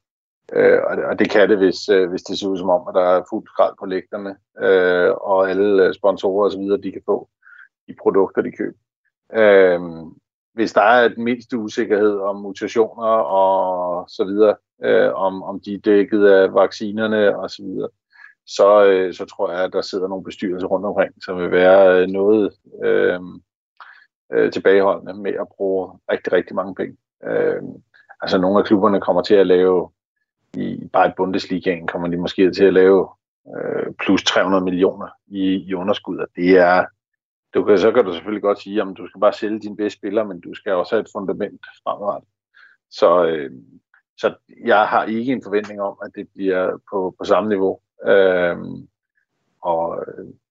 [0.52, 2.88] Øh, og, det, og det kan det, hvis, øh, hvis det ser ud som om,
[2.88, 7.02] at der er fuldt skrald på lægterne, øh, og alle øh, sponsorer osv., de kan
[7.06, 7.28] få
[7.88, 8.78] de produkter, de køber.
[9.32, 9.80] Øh,
[10.54, 15.74] hvis der er et mindste usikkerhed om mutationer og så videre, øh, om, om de
[15.74, 17.88] er dækket af vaccinerne og så videre,
[18.46, 22.02] så, øh, så tror jeg, at der sidder nogle bestyrelser rundt omkring, som vil være
[22.02, 22.52] øh, noget
[22.84, 23.20] øh,
[24.32, 26.96] øh, tilbageholdende med at bruge rigtig, rigtig mange penge.
[27.24, 27.62] Øh,
[28.20, 29.90] altså nogle af klubberne kommer til at lave,
[30.56, 33.08] i bare i Bundesligaen kommer de måske til at lave
[33.56, 36.84] øh, plus 300 millioner i, i underskud, og det er,
[37.54, 39.98] du kan, så kan du selvfølgelig godt sige, at du skal bare sælge dine bedste
[39.98, 42.28] spillere, men du skal også have et fundament fremadrettet.
[42.90, 43.50] Så, øh,
[44.18, 47.81] så jeg har ikke en forventning om, at det bliver på, på samme niveau.
[48.07, 48.88] Øhm,
[49.61, 50.04] og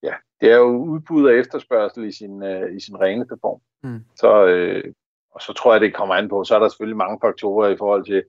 [0.03, 3.61] ja, det er jo udbud og efterspørgsel i sin, øh, i sin reneste form.
[3.83, 4.03] Mm.
[4.15, 4.93] Så, øh,
[5.31, 7.77] og så tror jeg, det kommer an på, så er der selvfølgelig mange faktorer i
[7.77, 8.23] forhold til,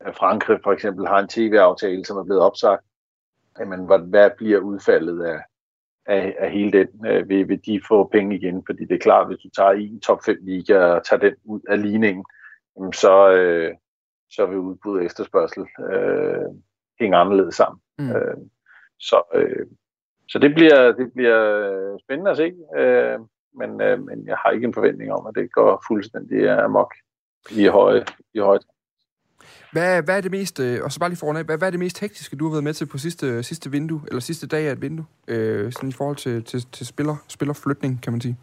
[0.00, 2.84] at Frankrig for eksempel har en tv-aftale, som er blevet opsagt.
[3.58, 5.40] Jamen, hvad, hvad bliver udfaldet af,
[6.06, 7.06] af, af hele den?
[7.06, 8.62] Øh, vil, vil de få penge igen?
[8.66, 11.60] Fordi det er klart, hvis du tager en top 5 liga og tager den ud
[11.68, 12.24] af ligningen,
[12.76, 13.74] jamen så, øh,
[14.34, 16.48] så vil udbud og efterspørgsel øh,
[17.00, 17.80] hænge anderledes sammen.
[17.98, 18.10] Mm.
[18.10, 18.36] Øh,
[18.98, 19.66] så, øh,
[20.28, 21.38] så det bliver, det bliver
[22.04, 23.18] spændende at se, øh,
[23.58, 26.94] men, øh, men jeg har ikke en forventning om, at det går fuldstændig amok
[27.50, 28.58] i høje, i høje
[29.72, 31.70] hvad, hvad er det mest, øh, og så bare lige foran af, hvad, hvad er
[31.70, 34.68] det mest hektiske, du har været med til på sidste, sidste vindue, eller sidste dag
[34.68, 38.36] af et vindue, øh, sådan i forhold til, til, til spiller, spillerflytning, kan man sige?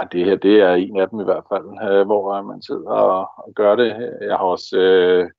[0.00, 2.62] Ja, det her, det er en af dem i hvert fald, øh, hvor øh, man
[2.62, 4.18] sidder og, og gør det.
[4.20, 5.30] Jeg har også, øh,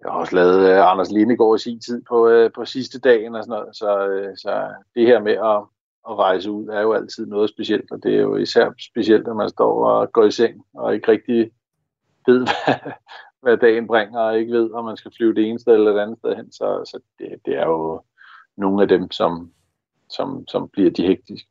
[0.00, 3.34] jeg har også lavet øh, Anders Lindegård i sin tid på, øh, på sidste dagen
[3.34, 5.62] og sådan noget, så, øh, så det her med at,
[6.08, 9.36] at rejse ud er jo altid noget specielt, og det er jo især specielt, at
[9.36, 11.50] man står og går i seng og ikke rigtig
[12.26, 12.92] ved, hvad,
[13.42, 16.00] hvad dagen bringer, og ikke ved, om man skal flyve det ene sted eller det
[16.00, 16.52] andet sted hen.
[16.52, 18.02] Så, så det, det er jo
[18.56, 19.52] nogle af dem, som,
[20.08, 21.48] som, som bliver de hektiske.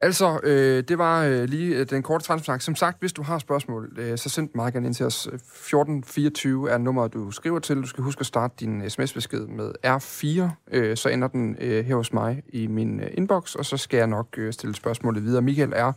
[0.00, 2.60] Altså, øh, det var øh, lige øh, den korte transfersnak.
[2.60, 5.26] Som sagt, hvis du har spørgsmål, øh, så send meget gerne ind til os.
[5.26, 7.76] 1424 er nummeret, du skriver til.
[7.76, 10.50] Du skal huske at starte din øh, sms-besked med R4.
[10.70, 13.98] Øh, så ender den øh, her hos mig i min øh, inbox, og så skal
[13.98, 15.42] jeg nok øh, stille spørgsmålet videre.
[15.42, 15.92] Michael er,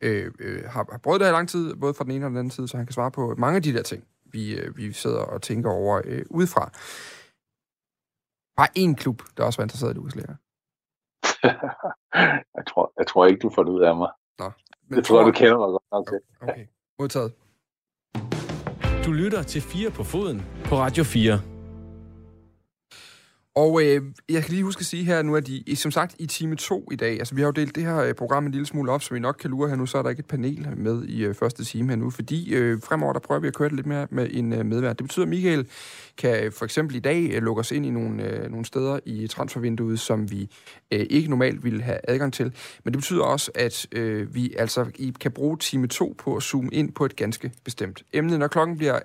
[0.00, 2.38] øh, øh, har, har prøvet det her lang tid, både fra den ene og den
[2.38, 4.92] anden side, så han kan svare på mange af de der ting, vi, øh, vi
[4.92, 6.70] sidder og tænker over øh, udefra.
[8.56, 10.34] Bare én klub, der også var interesseret i Lukas Lea.
[12.14, 14.10] jeg, tror, jeg tror ikke, du får det ud af mig.
[14.38, 14.50] Nå.
[14.88, 16.20] Men jeg tror, tror, du kender mig godt nok til.
[16.42, 16.66] Okay,
[16.98, 17.32] modtaget.
[19.06, 21.51] Du lytter til 4 på foden på Radio 4.
[23.54, 26.26] Og øh, jeg kan lige huske at sige her nu, at I, som sagt i
[26.26, 28.66] time 2 i dag, altså vi har jo delt det her øh, program en lille
[28.66, 30.68] smule op, så vi nok kan lure her nu, så er der ikke et panel
[30.76, 33.68] med i øh, første time her nu, fordi øh, fremover der prøver vi at køre
[33.68, 34.98] det lidt mere med en øh, medvært.
[34.98, 35.68] Det betyder, at Michael
[36.18, 39.26] kan for eksempel i dag øh, lukke os ind i nogle, øh, nogle steder i
[39.26, 40.48] transfervinduet, som vi
[40.92, 42.52] øh, ikke normalt ville have adgang til.
[42.84, 46.42] Men det betyder også, at øh, vi altså I kan bruge time 2 på at
[46.42, 48.38] zoome ind på et ganske bestemt emne.
[48.38, 48.98] Når klokken bliver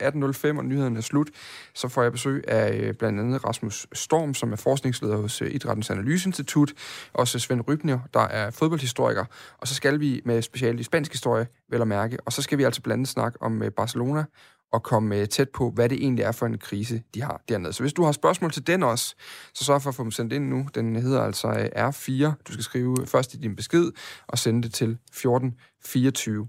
[0.54, 1.30] 18.05 og nyhederne er slut,
[1.74, 5.52] så får jeg besøg af øh, blandt andet Rasmus Storm, som er forskningsleder hos øh,
[5.52, 6.74] Idrættens Analyseinstitut,
[7.14, 9.26] også Svend Rybner, der er fodboldhistoriker,
[9.58, 12.58] og så skal vi med speciale i spansk historie, vel at mærke, og så skal
[12.58, 14.24] vi altså blandt andet snakke om øh, Barcelona,
[14.72, 17.74] og komme øh, tæt på, hvad det egentlig er for en krise, de har dernede.
[17.74, 19.16] Så hvis du har spørgsmål til den også,
[19.54, 20.68] så sørg for at få dem sendt ind nu.
[20.76, 22.44] Den hedder altså R4.
[22.48, 23.92] Du skal skrive først i din besked
[24.28, 26.48] og sende det til 1424.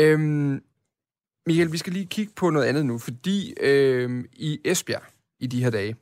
[0.00, 0.62] Øhm,
[1.46, 5.02] Michael, vi skal lige kigge på noget andet nu, fordi øhm, i Esbjerg
[5.40, 5.96] i de her dage,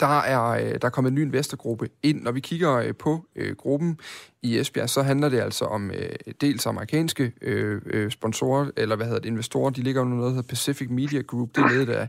[0.00, 2.22] der er, øh, der er kommet en ny investorgruppe ind.
[2.22, 3.98] Når vi kigger øh, på øh, gruppen
[4.42, 6.08] i Esbjerg, så handler det altså om øh,
[6.40, 9.70] dels amerikanske øh, øh, sponsorer, eller hvad hedder det, investorer.
[9.70, 11.48] De ligger under noget, der hedder Pacific Media Group.
[11.54, 12.08] Det er ledet af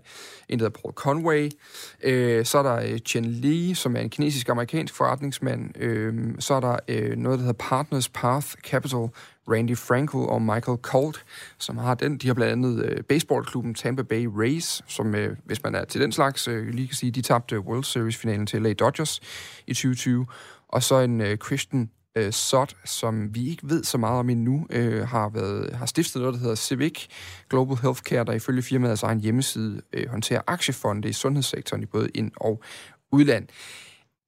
[0.49, 1.49] en, der hedder Paul Conway.
[2.03, 5.81] Øh, så er der øh, Chen Li, som er en kinesisk-amerikansk forretningsmand.
[5.81, 9.07] Øh, så er der øh, noget, der hedder Partners Path Capital,
[9.51, 11.25] Randy Franco og Michael Colt,
[11.57, 12.17] som har den.
[12.17, 16.01] De har blandt andet øh, baseballklubben Tampa Bay Rays, som, øh, hvis man er til
[16.01, 19.19] den slags, øh, lige kan sige, de tabte World Series-finalen til LA Dodgers
[19.67, 20.25] i 2020.
[20.67, 24.67] Og så en øh, Christian øh, SOT, som vi ikke ved så meget om endnu,
[24.69, 27.07] øh, har, været, har stiftet noget, der hedder Civic
[27.49, 32.31] Global Healthcare, der ifølge firmaets egen hjemmeside øh, håndterer aktiefonde i sundhedssektoren i både ind-
[32.35, 32.63] og
[33.11, 33.47] udland.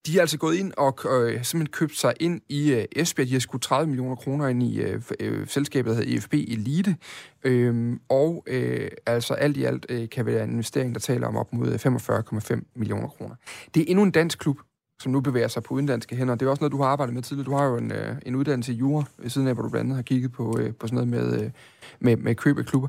[0.08, 3.28] De er altså gået ind og øh, simpelthen købt sig ind i øh, Esbjerg.
[3.28, 6.96] De har skudt 30 millioner kroner ind i øh, øh, selskabet, der hedder EFB Elite.
[7.44, 11.38] Øhm, og øh, altså alt i alt øh, kan være en investering, der taler om
[11.38, 13.36] op mod øh, 45,5 millioner kroner.
[13.76, 14.58] Det er endnu en dansk klub,
[15.02, 16.36] som nu bevæger sig på udenlandske hænder.
[16.36, 17.46] Det er også noget, du har arbejdet med tidligere.
[17.46, 19.86] Du har jo en, øh, en uddannelse i jura, ved siden af, hvor du blandt
[19.86, 21.52] andet har kigget på, øh, på sådan noget med, øh,
[22.00, 22.88] med, med køb af klubber.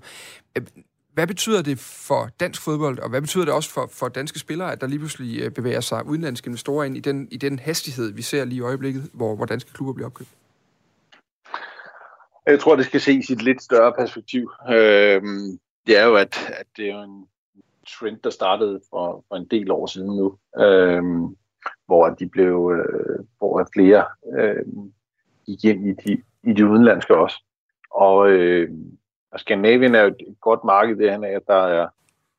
[0.58, 0.66] Øh,
[1.18, 4.72] hvad betyder det for dansk fodbold, og hvad betyder det også for, for danske spillere,
[4.72, 8.12] at der lige pludselig øh, bevæger sig udenlandske investorer ind i den, i den hastighed,
[8.12, 10.28] vi ser lige i øjeblikket, hvor, hvor danske klubber bliver opkøbt?
[12.46, 14.50] Jeg tror, det skal ses i et lidt større perspektiv.
[14.68, 15.22] Øh,
[15.86, 17.26] det er jo, at, at det er en
[17.88, 21.02] trend, der startede for, for en del år siden nu, øh,
[21.86, 24.04] hvor de blev, øh, hvor flere
[24.38, 24.66] øh,
[25.46, 27.42] gik ind i de, i de udenlandske også.
[27.90, 28.70] Og øh,
[29.32, 31.88] og Skandinavien er jo et godt marked, det er, at der er,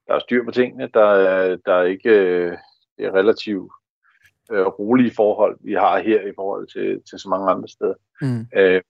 [0.08, 2.58] der er styr på tingene, der er, der er ikke øh,
[3.00, 3.72] det er relativt
[4.52, 7.94] øh, rolige forhold, vi har her i forhold til, til så mange andre steder.
[8.22, 8.48] Mm.
[8.56, 8.82] Øh,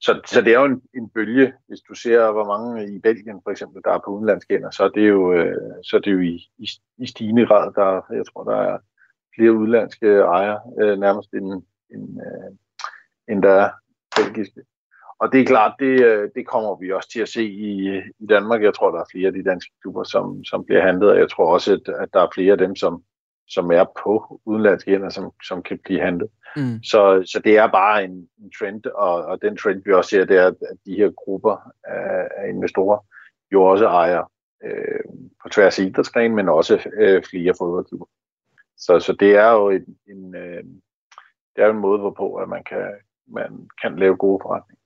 [0.00, 1.52] så, så det er jo en, en bølge.
[1.68, 4.88] Hvis du ser, hvor mange i Belgien for eksempel, der er på udenlandske så er
[4.88, 7.72] det jo, øh, så er det jo i, i, i stigende grad.
[7.74, 8.78] Der, jeg tror, der er
[9.34, 12.56] flere udenlandske ejere, øh, nærmest end, end, øh,
[13.28, 13.70] end der er
[14.16, 14.60] belgiske.
[15.18, 18.26] Og det er klart, det, øh, det kommer vi også til at se i, i
[18.28, 18.62] Danmark.
[18.62, 21.30] Jeg tror, der er flere af de danske klubber, som, som bliver handlet, og jeg
[21.30, 23.02] tror også, at, at der er flere af dem, som,
[23.48, 26.28] som er på udenlandske hænder, som, som kan blive handlet.
[26.56, 26.82] Mm.
[26.82, 30.24] Så, så det er bare en, en trend, og, og den trend, vi også ser,
[30.24, 32.98] det er, at de her grupper af, af investorer
[33.52, 34.32] jo også ejer
[34.64, 35.00] øh,
[35.42, 38.06] på tværs af idrætsgren, men også øh, flere fodboldklubber.
[38.76, 40.64] Så, så det er jo en, en, øh,
[41.56, 42.92] det er en måde, hvorpå at man kan,
[43.26, 44.85] man kan lave gode forretninger.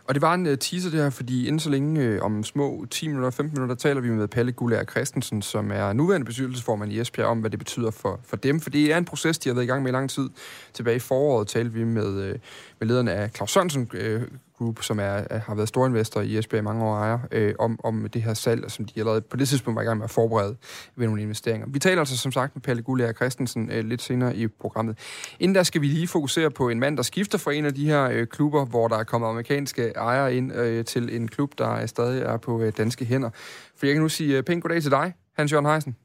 [0.11, 3.07] Og det var en uh, teaser der, fordi inden så længe, uh, om små 10
[3.07, 7.27] minutter, 15 minutter, taler vi med Palle Gulær Christensen, som er nuværende bestyrelsesformand i Esbjerg,
[7.27, 8.59] om hvad det betyder for, for dem.
[8.59, 10.29] For det er en proces, de har været i gang med i lang tid.
[10.73, 12.39] Tilbage i foråret talte vi med, uh,
[12.79, 14.21] med lederen af Claus Sørensen, uh,
[14.61, 18.07] Group, som er, har været storinvestor i Esbjerg i mange år ejer, øh, om, om
[18.13, 20.55] det her salg, som de allerede på det tidspunkt var i gang med at forberede
[20.95, 21.67] ved nogle investeringer.
[21.69, 24.97] Vi taler altså som sagt med Palle Gulær Christensen øh, lidt senere i programmet.
[25.39, 27.85] Inden der skal vi lige fokusere på en mand, der skifter fra en af de
[27.85, 31.67] her øh, klubber, hvor der er kommet amerikanske ejere ind øh, til en klub, der
[31.67, 33.29] er stadig er på øh, danske hænder.
[33.75, 35.95] For jeg kan nu sige øh, pænt goddag til dig, Hans-Jørgen Heisen.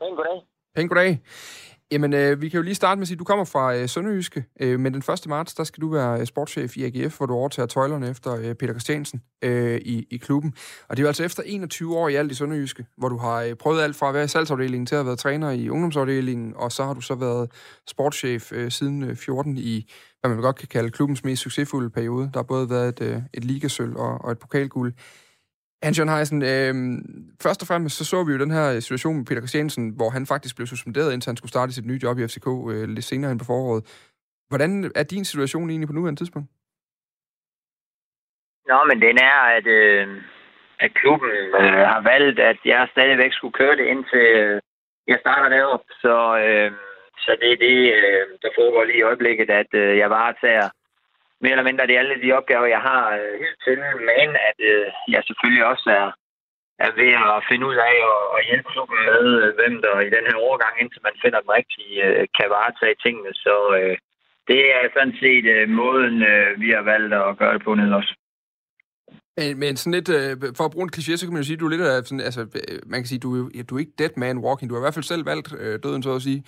[0.00, 0.42] Pænt goddag.
[0.74, 1.20] Pænt goddag.
[1.94, 3.88] Jamen, øh, vi kan jo lige starte med at sige, at du kommer fra øh,
[3.88, 5.26] Sønderjyske, øh, men den 1.
[5.26, 8.54] marts, der skal du være øh, sportschef i AGF, hvor du overtager tøjlerne efter øh,
[8.54, 10.54] Peter Christiansen øh, i, i klubben.
[10.88, 13.42] Og det er jo altså efter 21 år i alt i Sønderjyske, hvor du har
[13.42, 16.52] øh, prøvet alt fra at være i salgsafdelingen til at have været træner i ungdomsafdelingen,
[16.56, 17.50] og så har du så været
[17.88, 22.30] sportschef øh, siden øh, 14 i, hvad man godt kan kalde klubbens mest succesfulde periode.
[22.32, 24.94] Der har både været et, øh, et ligasølv og, og et pokalguld.
[25.84, 26.74] Hans-Jørgen Heisen, øh,
[27.42, 30.26] først og fremmest så så vi jo den her situation med Peter Christiansen, hvor han
[30.32, 33.30] faktisk blev suspenderet, indtil han skulle starte sit nye job i FCK øh, lidt senere
[33.30, 33.82] hen på foråret.
[34.50, 36.48] Hvordan er din situation egentlig på nuværende tidspunkt?
[38.70, 40.06] Nå, men den er, at, øh,
[40.84, 44.60] at klubben øh, har valgt, at jeg stadigvæk skulle køre det indtil, øh,
[45.06, 45.84] jeg starter derop.
[46.02, 46.72] så, øh,
[47.24, 50.68] så det er det, øh, der foregår lige i øjeblikket, at øh, jeg varetager
[51.44, 53.78] mere eller mindre det er alle de opgaver, jeg har øh, helt til,
[54.10, 56.08] men at øh, jeg selvfølgelig også er,
[56.86, 60.14] er ved at finde ud af og, og hjælpe klubben med, øh, hvem der i
[60.16, 63.32] den her overgang, indtil man finder den rigtige, øh, kan varetage tingene.
[63.44, 63.96] Så øh,
[64.50, 67.96] det er sådan set øh, måden, øh, vi har valgt at gøre det på nede
[68.00, 68.14] også.
[69.36, 71.60] Men, men sådan lidt, øh, for at bruge en kliché, så kan man jo sige,
[71.60, 73.30] du er lidt af sådan, altså, øh, man kan sige, du,
[73.68, 76.02] du er ikke dead man walking, du har i hvert fald selv valgt øh, døden,
[76.02, 76.40] så at sige,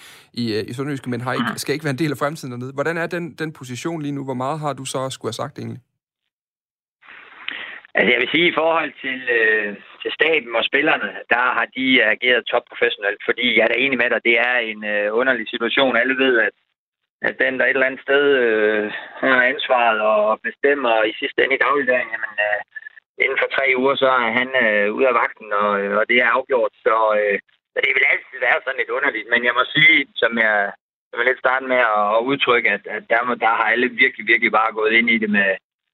[0.42, 2.76] i, øh, i Sønderjyske, men har ikke, skal ikke være en del af fremtiden dernede.
[2.78, 4.22] Hvordan er den, den position lige nu?
[4.24, 5.82] Hvor meget har du så skulle have sagt egentlig?
[7.96, 9.70] Altså jeg vil sige, i forhold til, øh,
[10.02, 14.10] til staben og spillerne, der har de ageret topprofessionelt, fordi jeg er da enig med
[14.10, 15.96] dig, det er en øh, underlig situation.
[15.96, 16.54] Alle ved, at,
[17.28, 18.84] at den, der et eller andet sted øh,
[19.20, 22.60] har ansvaret og bestemmer i sidste ende i dagligdagen, jamen, øh,
[23.22, 26.16] inden for tre uger, så er han øh, ude af vagten, og, øh, og det
[26.18, 26.72] er afgjort.
[26.86, 27.38] Så, øh,
[27.72, 29.28] så det vil altid være sådan lidt underligt.
[29.32, 30.56] Men jeg må sige, som jeg,
[31.10, 34.52] jeg vil lidt starte med at udtrykke, at, at der, der har alle virkelig, virkelig
[34.52, 35.50] bare gået ind i det med,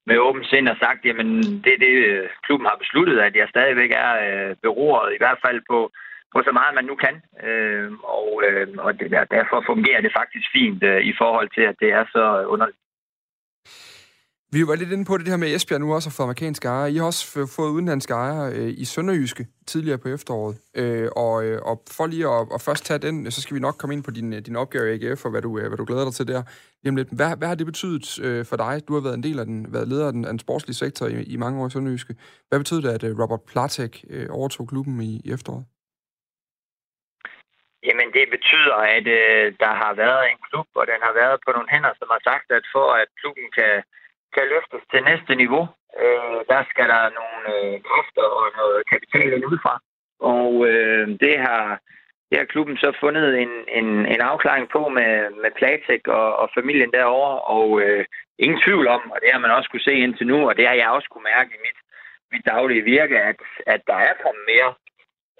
[0.09, 1.29] med åben sind og sagt, jamen
[1.63, 5.39] det er det, øh, klubben har besluttet, at jeg stadigvæk er øh, beroret, i hvert
[5.45, 5.79] fald på,
[6.33, 7.15] på så meget, man nu kan.
[7.47, 11.61] Øh, og øh, og det der, derfor fungerer det faktisk fint øh, i forhold til,
[11.61, 12.79] at det er så underligt.
[14.55, 16.67] Vi var lidt inde på det, det her med Esbjerg nu også og for amerikanske
[16.67, 16.91] ejere.
[16.91, 17.23] I har også
[17.57, 20.55] fået udenlandske ejere øh, i Sønderjyske tidligere på efteråret.
[20.81, 23.75] Øh, og, øh, og for lige at, at først tage den, så skal vi nok
[23.79, 25.85] komme ind på din, øh, din opgave i AGF og hvad du, øh, hvad du
[25.89, 26.41] glæder dig til der.
[26.83, 28.73] Jamen lidt, hvad, hvad har det betydet øh, for dig?
[28.87, 31.05] Du har været en del af den, været leder af den, af den sportslige sektor
[31.07, 32.13] i, i mange år i Sønderjyske.
[32.47, 35.65] Hvad betød det, at øh, Robert Platek øh, overtog klubben i, i efteråret?
[37.87, 41.49] Jamen, det betyder, at øh, der har været en klub, og den har været på
[41.55, 43.73] nogle hænder, som har sagt, at for at klubben kan
[44.35, 45.63] kan løftes til næste niveau.
[46.03, 49.75] Øh, der skal der nogle øh, kræfter og noget kapital ind udefra.
[50.35, 51.63] Og øh, det har
[52.33, 56.47] det har klubben så fundet en, en, en afklaring på med, med Platek og, og
[56.57, 58.05] familien derovre, og øh,
[58.39, 60.75] ingen tvivl om, og det har man også kunne se indtil nu, og det har
[60.81, 61.79] jeg også kunne mærke i mit,
[62.31, 63.39] mit daglige virke, at,
[63.73, 64.71] at der er kommet mere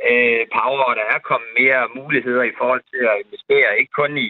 [0.10, 4.18] øh, power, og der er kommet mere muligheder i forhold til at investere, ikke kun
[4.18, 4.30] i,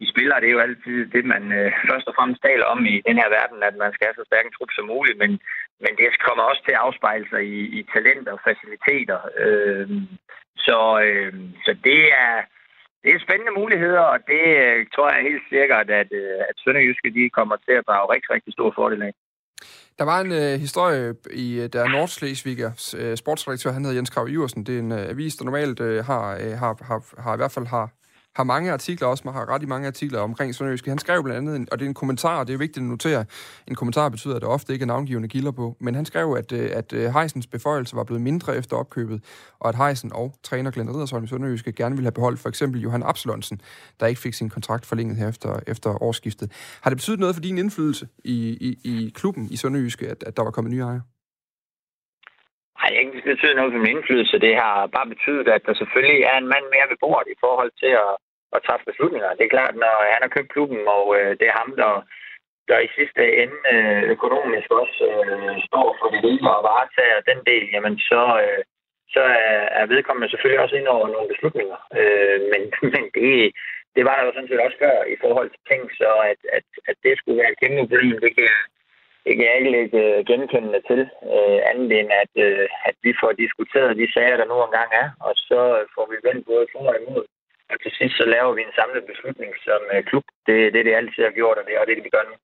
[0.00, 2.96] i spiller, det er jo altid det, man øh, først og fremmest taler om i
[3.08, 5.30] den her verden, at man skal have så stærk en trup som muligt, men,
[5.84, 9.18] men det kommer også til at afspejle sig i, i talenter og faciliteter.
[9.44, 9.88] Øh,
[10.66, 11.32] så, øh,
[11.64, 12.34] så det er,
[13.02, 17.08] det er spændende muligheder, og det øh, tror jeg helt sikkert, at, øh, at Sønderjyske
[17.18, 19.14] de kommer til at drage rigtig, rigtig stor fordel af.
[19.98, 24.28] Der var en øh, historie i øh, der Nordslesvigers øh, sportsredaktør, han hedder Jens Krav
[24.28, 24.66] Iversen.
[24.66, 27.54] Det er en øh, avis, der normalt øh, har, øh, har, har, har i hvert
[27.56, 27.86] fald har
[28.36, 30.90] har mange artikler også, man har ret i mange artikler omkring Sønderjyske.
[30.90, 33.24] Han skrev blandt andet, og det er en kommentar, og det er vigtigt at notere,
[33.68, 36.52] en kommentar betyder, at der ofte ikke er navngivende kilder på, men han skrev, at,
[36.52, 39.24] øh, at øh, Heisens beføjelse var blevet mindre efter opkøbet,
[39.60, 42.80] og at Heisen og træner Glenn Riddersholm i Sønderjyske gerne ville have beholdt for eksempel
[42.80, 43.60] Johan Absalonsen,
[44.00, 46.52] der ikke fik sin kontrakt forlænget her efter, efter årsskiftet.
[46.80, 50.36] Har det betydet noget for din indflydelse i, i, i klubben i Sønderjyske, at, at
[50.36, 51.00] der var kommet nye ejere?
[52.84, 54.36] Nej, det har ikke betydet noget for min indflydelse.
[54.46, 57.72] Det har bare betydet, at der selvfølgelig er en mand mere ved bordet i forhold
[57.82, 58.12] til at,
[58.54, 59.36] at træffe beslutninger.
[59.38, 61.92] Det er klart, når han har købt klubben, og øh, det er ham, der,
[62.70, 67.40] der i sidste ende øh, økonomisk også øh, står for det hele og varetager den
[67.50, 68.62] del, jamen så, øh,
[69.14, 71.78] så er, er vedkommende selvfølgelig også ind over nogle beslutninger.
[71.98, 73.28] Øh, men men det,
[73.96, 76.66] det var der jo sådan set også før i forhold til ting, så at, at,
[76.90, 78.50] at det skulle være et kæmpe problem, det kan,
[79.24, 81.00] det kan jeg ikke lægge øh, genkendende til,
[81.34, 85.08] øh, andet end at, øh, at vi får diskuteret de sager, der nu engang er,
[85.26, 85.60] og så
[85.94, 87.24] får vi vendt både for og imod.
[87.70, 90.24] Og til sidst så laver vi en samlet beslutning som uh, klub.
[90.46, 92.34] Det er det, det altid har gjort, og det er det, det vi gør nu.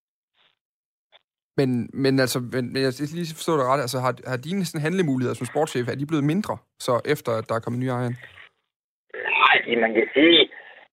[1.58, 1.70] Men,
[2.04, 4.86] men altså, men, men jeg skal lige forstå dig ret, altså har, har dine sådan,
[4.86, 6.54] handlemuligheder som sportschef, er de blevet mindre,
[6.86, 8.14] så efter at der er kommet nye ejere?
[9.42, 10.38] Nej, man kan sige,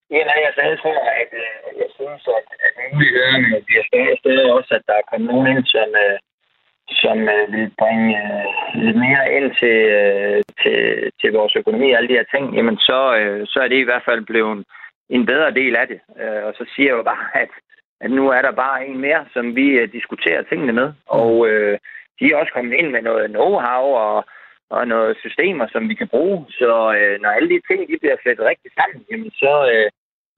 [0.09, 4.19] en af jeg sagde for, at øh, jeg synes, at, at mulighederne bliver større og
[4.23, 6.17] større også, at der er kommet nogen ind, som, øh,
[7.01, 8.45] som øh, vil bringe øh,
[8.83, 10.79] lidt mere ind til, øh, til,
[11.21, 13.87] til vores økonomi og alle de her ting, jamen så, øh, så er det i
[13.89, 14.65] hvert fald blevet
[15.09, 15.99] en bedre del af det.
[16.21, 17.49] Øh, og så siger jeg jo bare, at,
[18.01, 20.93] at nu er der bare en mere, som vi øh, diskuterer tingene med.
[21.07, 21.77] Og øh,
[22.19, 24.25] de er også kommet ind med noget know-how og,
[24.69, 26.45] og noget systemer, som vi kan bruge.
[26.49, 29.89] Så øh, når alle de ting de bliver flettet rigtig sammen, jamen så øh,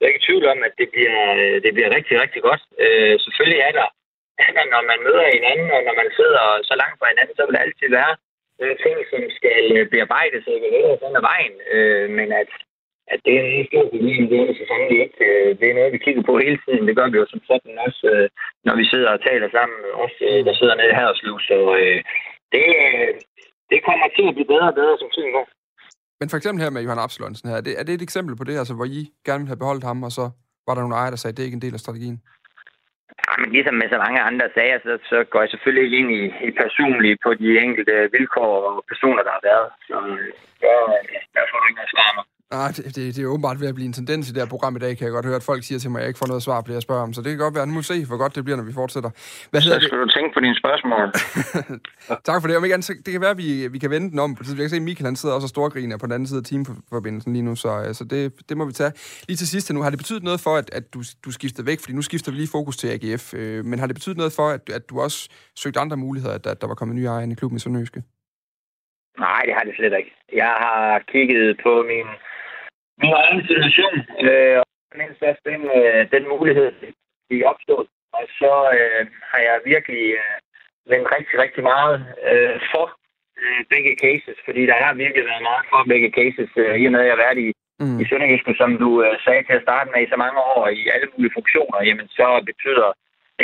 [0.01, 2.63] er jeg ikke i tvivl om, at det bliver, øh, det bliver rigtig, rigtig godt.
[2.83, 3.87] Øh, selvfølgelig er der
[4.73, 7.65] når man møder hinanden, og når man sidder så langt fra hinanden, så vil der
[7.65, 8.13] altid være
[8.59, 11.55] nogle ting, som skal øh, bearbejdes og evalueres den vejen.
[11.75, 12.51] Øh, men at,
[13.13, 15.17] at det er en stor problem, det er så sandelig ikke.
[15.59, 16.87] Det er noget, vi kigger på hele tiden.
[16.87, 18.29] Det gør vi jo som sådan også,
[18.65, 19.79] når vi sidder og taler sammen.
[20.03, 21.37] Også der sidder nede her og slug.
[21.49, 21.99] Så øh,
[22.53, 22.65] det,
[23.71, 25.47] det kommer til at blive bedre og bedre som tiden går.
[26.19, 28.43] Men for eksempel her med Johan Absalonsen her, er det, er det et eksempel på
[28.43, 30.25] det, altså, hvor I gerne ville have beholdt ham, og så
[30.67, 32.17] var der nogle ejere, der sagde, at det er ikke en del af strategien?
[33.25, 36.11] Ja, men ligesom med så mange andre sager, så, så går jeg selvfølgelig ikke ind
[36.19, 39.67] i, i personligt på de enkelte vilkår og personer, der har været.
[39.87, 40.27] Så øh,
[40.65, 40.75] ja,
[41.33, 42.09] der får du ikke noget svar
[42.57, 44.75] Nej, det, det, det er åbenbart ved at blive en tendens i det her program
[44.75, 46.27] i dag, kan jeg godt høre, at folk siger til mig, at jeg ikke får
[46.27, 47.13] noget svar på det, jeg spørger om.
[47.13, 48.73] Så det kan godt være, at nu må se, hvor godt det bliver, når vi
[48.73, 49.09] fortsætter.
[49.51, 50.07] Hvad hedder så skal det?
[50.07, 51.05] du tænke på dine spørgsmål.
[52.27, 52.57] tak for det.
[52.57, 54.29] Om ikke andet, det kan være, at vi, vi kan vende den om.
[54.39, 56.45] Jeg kan se, at Michael han sidder også og storgriner på den anden side af
[56.49, 58.91] teamforbindelsen lige nu, så altså, det, det må vi tage.
[59.27, 61.79] Lige til sidst nu, har det betydet noget for, at, at du, du skiftede væk?
[61.83, 63.33] Fordi nu skifter vi lige fokus til AGF.
[63.33, 65.19] Øh, men har det betydet noget for, at, at du også
[65.61, 68.03] søgte andre muligheder, at, at der var kommet nye ejere i klubben i Sønderjyske?
[69.19, 70.11] Nej, det har det slet ikke.
[70.33, 72.07] Jeg har kigget på min
[73.03, 73.95] min egen situation,
[74.25, 74.65] øh, og
[75.01, 76.71] mindst også den, øh, den mulighed,
[77.29, 77.87] vi opstået.
[78.17, 80.37] Og så øh, har jeg virkelig øh,
[80.91, 81.95] vendt rigtig, rigtig meget
[82.31, 82.85] øh, for
[83.41, 86.91] øh, begge cases, fordi der har virkelig været meget for begge cases, øh, i og
[86.91, 87.49] med at jeg har været i,
[87.83, 87.99] mm.
[88.01, 90.81] i Sønderjyske, som du øh, sagde til at starte med i så mange år, i
[90.93, 92.89] alle mulige funktioner, jamen så betyder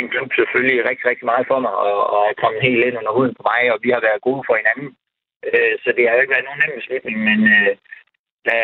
[0.00, 3.12] en klub selvfølgelig rigtig, rigtig meget for mig, og, og er kommet helt ind under
[3.16, 4.88] huden på mig, og vi har været gode for hinanden.
[5.48, 7.72] Øh, så det har jo ikke været nogen nem beslutning, men øh,
[8.48, 8.58] da,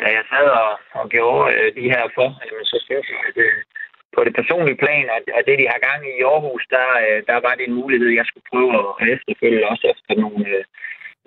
[0.00, 3.36] da jeg sad og, og gjorde øh, de her for, jamen, så synes jeg, at
[3.46, 3.58] øh,
[4.14, 7.18] på det personlige plan, og, og det, de har gang i i Aarhus, der, øh,
[7.30, 10.64] der var det en mulighed, jeg skulle prøve at efterfølge, også efter nogle, øh,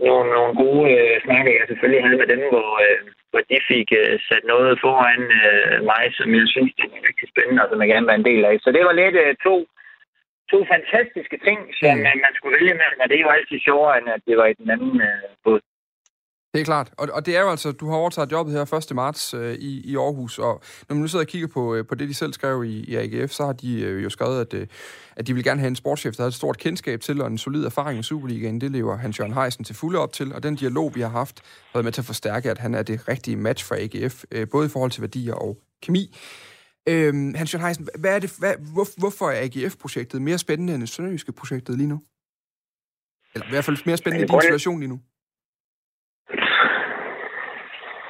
[0.07, 2.99] nogle, nogle gode øh, snakke, jeg selvfølgelig havde med dem, hvor, øh,
[3.32, 7.28] hvor de fik øh, sat noget foran øh, mig, som jeg synes, det er rigtig
[7.34, 8.55] spændende, og som jeg gerne var en del af.
[8.63, 9.55] Så det var lidt øh, to,
[10.51, 12.21] to fantastiske ting, som mm.
[12.26, 14.59] man skulle vælge mellem, og det er jo altid sjovere, end at det var i
[14.61, 15.61] den anden øh, båd.
[16.53, 18.95] Det er klart, og, og det er jo altså, du har overtaget jobbet her 1.
[18.95, 21.95] marts øh, i, i Aarhus, og når man nu sidder og kigger på, øh, på
[21.95, 24.67] det, de selv skrev i, i AGF, så har de øh, jo skrevet, at, øh,
[25.15, 27.37] at de vil gerne have en sportschef, der har et stort kendskab til og en
[27.37, 28.61] solid erfaring i Superligaen.
[28.61, 31.39] Det lever Hans Jørgen Heisen til fulde op til, og den dialog, vi har haft,
[31.39, 34.47] har været med til at forstærke, at han er det rigtige match for AGF, øh,
[34.49, 36.17] både i forhold til værdier og kemi.
[36.89, 40.87] Øh, Hans Jørgen Heisen, hvad er det, hvad, hvor, hvorfor er AGF-projektet mere spændende end
[40.87, 42.01] Sønderjyske projektet lige nu?
[43.33, 44.99] Eller i hvert fald mere spændende i din situation lige nu?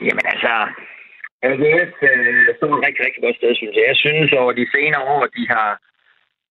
[0.07, 0.53] Jamen altså,
[1.43, 3.85] altså AGF øh, står et rigtig, rigtig godt sted, synes jeg.
[3.87, 5.71] Jeg synes over de senere år, de har,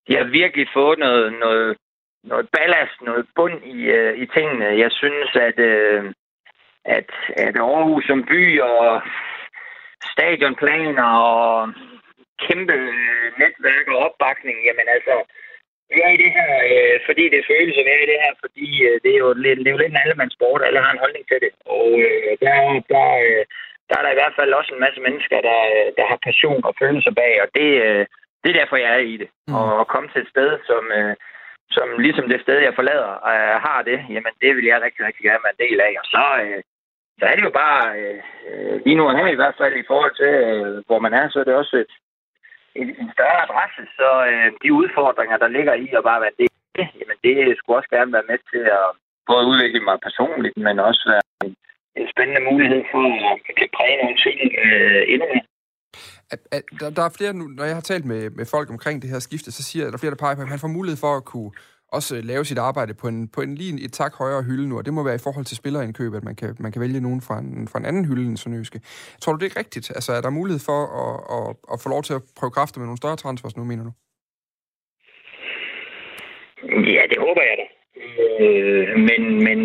[0.06, 1.76] de har virkelig fået noget, noget,
[2.24, 4.78] noget ballast, noget bund i, øh, i tingene.
[4.84, 6.04] Jeg synes, at, øh,
[6.84, 9.02] at, at Aarhus som by og
[10.12, 11.72] stadionplaner og
[12.44, 15.14] kæmpe øh, netværk og opbakning, jamen altså,
[15.94, 18.32] vi er i det her, øh, fordi det føles, at vi er i det her,
[18.44, 20.92] fordi øh, det, er jo lidt, det er jo lidt en allemands sport, alle har
[20.92, 21.52] en holdning til det.
[21.76, 22.56] Og øh, der,
[22.94, 23.42] der, øh,
[23.88, 25.60] der er der i hvert fald også en masse mennesker, der,
[25.98, 28.04] der har passion og følelser bag, og det, øh,
[28.42, 29.28] det er derfor, jeg er i det.
[29.48, 29.54] Mm.
[29.58, 31.14] Og at komme til et sted, som, øh,
[31.76, 35.22] som ligesom det sted, jeg forlader, øh, har det, jamen det vil jeg rigtig, rigtig
[35.24, 35.92] gerne være en del af.
[36.02, 36.60] Og så, øh,
[37.18, 38.20] så er det jo bare, øh,
[38.84, 41.44] lige nu her i hvert fald i forhold til, øh, hvor man er, så er
[41.44, 41.92] det også et,
[42.80, 46.48] en, en større adresse, så øh, de udfordringer, der ligger i at bare være det,
[46.98, 48.86] jamen det skulle også gerne være med til at
[49.30, 51.52] både udvikle mig personligt, men også være en,
[52.00, 55.46] en spændende mulighed for at kan præge nogle ting øh, endnu mere.
[56.34, 59.02] At, at, der, der er flere nu, når jeg har talt med, med folk omkring
[59.02, 60.76] det her skifte, så siger at der er flere, der peger på, at han får
[60.78, 61.50] mulighed for at kunne
[61.96, 64.78] også øh, lave sit arbejde på en, på en lige et tak højere hylde nu,
[64.78, 67.20] og det må være i forhold til spillerindkøb, at man kan, man kan vælge nogen
[67.26, 68.80] fra en, fra en anden hylde end Sønderjyske.
[69.20, 69.90] Tror du, det er rigtigt?
[69.90, 72.86] Altså, er der mulighed for at, at, at få lov til at prøve kræfter med
[72.86, 73.92] nogle større transfers nu, mener du?
[76.96, 77.66] Ja, det håber jeg da.
[78.42, 79.58] Øh, men, men,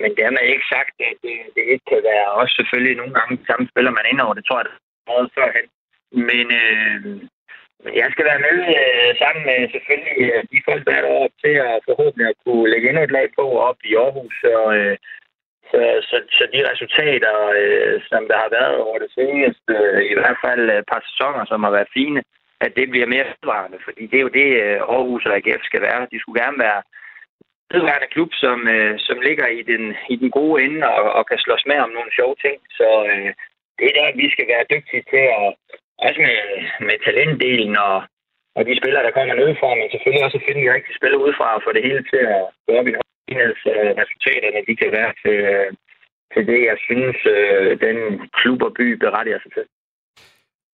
[0.00, 3.64] men dermed ikke sagt, at det, det ikke kan være også selvfølgelig nogle gange samme
[3.70, 4.34] spiller, man ind over.
[4.34, 5.66] Det tror jeg, det er meget førhen.
[6.28, 7.02] Men, øh,
[7.84, 11.54] jeg skal være med øh, sammen med selvfølgelig øh, de folk, der er deroppe til
[11.68, 14.36] at forhåbentlig at kunne lægge endnu et lag på op i Aarhus.
[14.44, 14.96] Og, øh,
[15.70, 20.14] så, så, så de resultater, øh, som der har været over det seneste, øh, i
[20.14, 22.22] hvert fald et par sæsoner, som har været fine,
[22.60, 23.78] at det bliver mere vedvarende.
[23.84, 26.08] Fordi det er jo det, øh, Aarhus og AGF skal være.
[26.12, 26.80] De skulle gerne være
[27.74, 31.38] vedvarende klub, som, øh, som ligger i den, i den gode ende og, og kan
[31.38, 32.58] slås med om nogle sjove ting.
[32.78, 33.30] Så øh,
[33.78, 35.48] det er der, vi skal være dygtige til at
[36.06, 36.38] også med,
[36.88, 37.96] med talentdelen og,
[38.56, 41.48] og de spillere, der kommer nedefra, men selvfølgelig også at finde de rigtige spillere udefra
[41.56, 42.92] og få det hele til at gå op i
[43.36, 45.68] øh, resultaterne, de kan være til, øh,
[46.32, 47.96] til det, jeg synes, øh, den
[48.38, 49.64] klub og by berettiger sig til.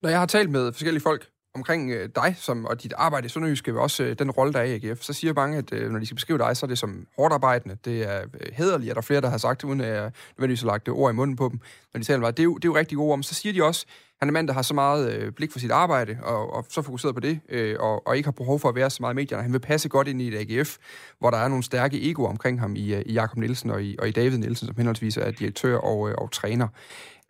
[0.02, 1.22] Når jeg har talt med forskellige folk
[1.54, 4.64] omkring øh, dig som, og dit arbejde i Sønderjyske, også øh, den rolle, der er
[4.64, 6.78] i AGF, så siger mange, at øh, når de skal beskrive dig, så er det
[6.78, 9.80] som hårdt arbejdende, det er øh, hederligt, er der flere, der har sagt det, uden
[9.80, 11.58] at jeg nødvendigvis har lagt det ord i munden på dem,
[11.92, 12.36] når de taler om dig.
[12.36, 13.22] Det er jo, det er jo rigtig gode om.
[13.22, 13.86] Så siger de også,
[14.20, 16.82] han er mand, der har så meget øh, blik for sit arbejde, og, og så
[16.82, 19.16] fokuseret på det, øh, og, og ikke har behov for at være så meget i
[19.16, 19.42] medierne.
[19.42, 20.76] Han vil passe godt ind i et AGF,
[21.18, 23.96] hvor der er nogle stærke egoer omkring ham i, øh, i Jakob Nielsen og i,
[23.98, 26.68] og i David Nielsen, som henholdsvis er direktør og, øh, og træner.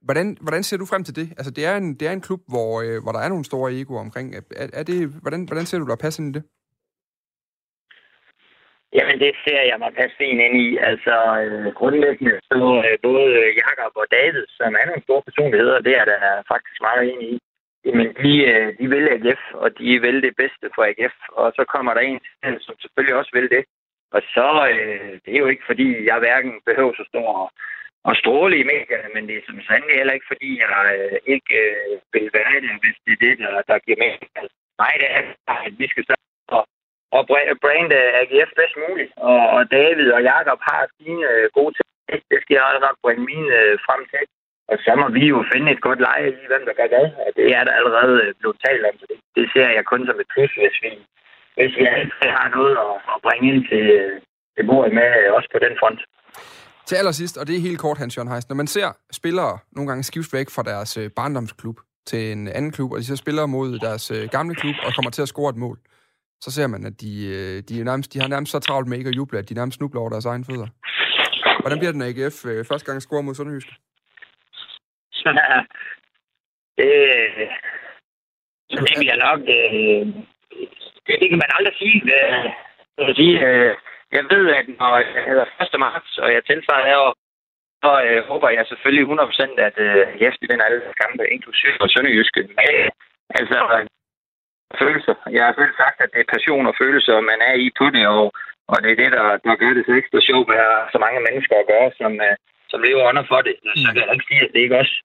[0.02, 1.32] Hvordan, hvordan ser du frem til det?
[1.36, 3.74] Altså, det er en, det er en klub, hvor, øh, hvor der er nogle store
[3.74, 4.34] egoer omkring.
[4.34, 4.40] Er,
[4.72, 6.46] er det, hvordan, hvordan ser du dig passe ind i det?
[8.96, 10.68] Jamen, det ser jeg mig passe fint ind i.
[10.90, 15.80] Altså, øh, grundlæggende så øh, både øh, Jakob og David, som er nogle store personligheder,
[15.86, 16.20] det er der
[16.52, 17.38] faktisk meget enig i.
[17.86, 21.16] Jamen, de, øh, de vil AGF, og de vil det bedste for AGF.
[21.40, 23.64] Og så kommer der en, til, som selvfølgelig også vil det.
[24.16, 27.50] Og så, øh, det er jo ikke fordi, jeg hverken behøver så stor og,
[28.08, 31.54] og stråle i medierne, men det er som sandelig heller ikke fordi, jeg øh, ikke
[31.64, 34.30] øh, vil være det, hvis det er det, der, der giver mening.
[34.40, 35.22] Altså, nej, det er,
[35.66, 36.04] at vi skal
[37.16, 37.22] og
[37.64, 39.10] brande øh, AGF bedst muligt.
[39.30, 41.88] Og, og David og Jakob har sine øh, gode ting.
[42.32, 44.24] Det skal jeg også nok bringe mine øh, frem til.
[44.70, 47.06] Og så må vi jo finde et godt leje i, hvem der gør hvad.
[47.38, 48.94] Det er der allerede blevet talt om.
[49.00, 50.92] Så det, det ser jeg kun som et plus, hvis vi,
[51.58, 53.86] hvis vi altid har noget at, at bringe ind til,
[54.54, 56.00] til bordet med, også på den front.
[56.88, 58.88] Til allersidst, og det er helt kort, Hans Jørgen Heist, når man ser
[59.20, 61.76] spillere nogle gange skifte væk fra deres barndomsklub
[62.10, 65.22] til en anden klub, og de så spiller mod deres gamle klub og kommer til
[65.22, 65.78] at score et mål,
[66.40, 68.98] så ser man, at de, øh, de, er nærmest, de har nærmest så travlt med
[68.98, 70.68] ikke at juble, at de nærmest snubler over deres egen fødder.
[71.60, 73.68] Hvordan bliver den AGF øh, første gang scorer mod Sønderjysk?
[76.78, 76.90] det,
[78.70, 79.40] det bliver nok...
[79.56, 80.06] Øh,
[81.06, 81.98] det, det kan man aldrig sige.
[82.16, 82.44] Øh,
[82.98, 83.74] jeg, vil sige øh,
[84.16, 85.80] jeg ved, at når jeg hedder 1.
[85.84, 87.14] marts, og jeg tilføjer herovre,
[87.82, 92.40] så øh, håber jeg selvfølgelig 100% at øh, AGF vinder alle kampe, inklusive Sønderjyske.
[92.58, 92.68] Men,
[93.38, 93.58] altså,
[94.82, 95.14] følelser.
[95.36, 98.04] Jeg har selv sagt, at det er passion og følelser, man er i på det,
[98.16, 98.24] og,
[98.72, 101.20] og det er det, der, der gør det så ekstra sjovt at at så mange
[101.26, 102.36] mennesker at gøre, som, øh,
[102.70, 103.54] som lever under for det.
[103.82, 104.96] Så kan jeg ikke sige, at det ikke også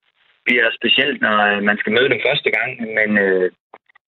[0.46, 3.48] bliver specielt, når øh, man skal møde dem første gang, men øh,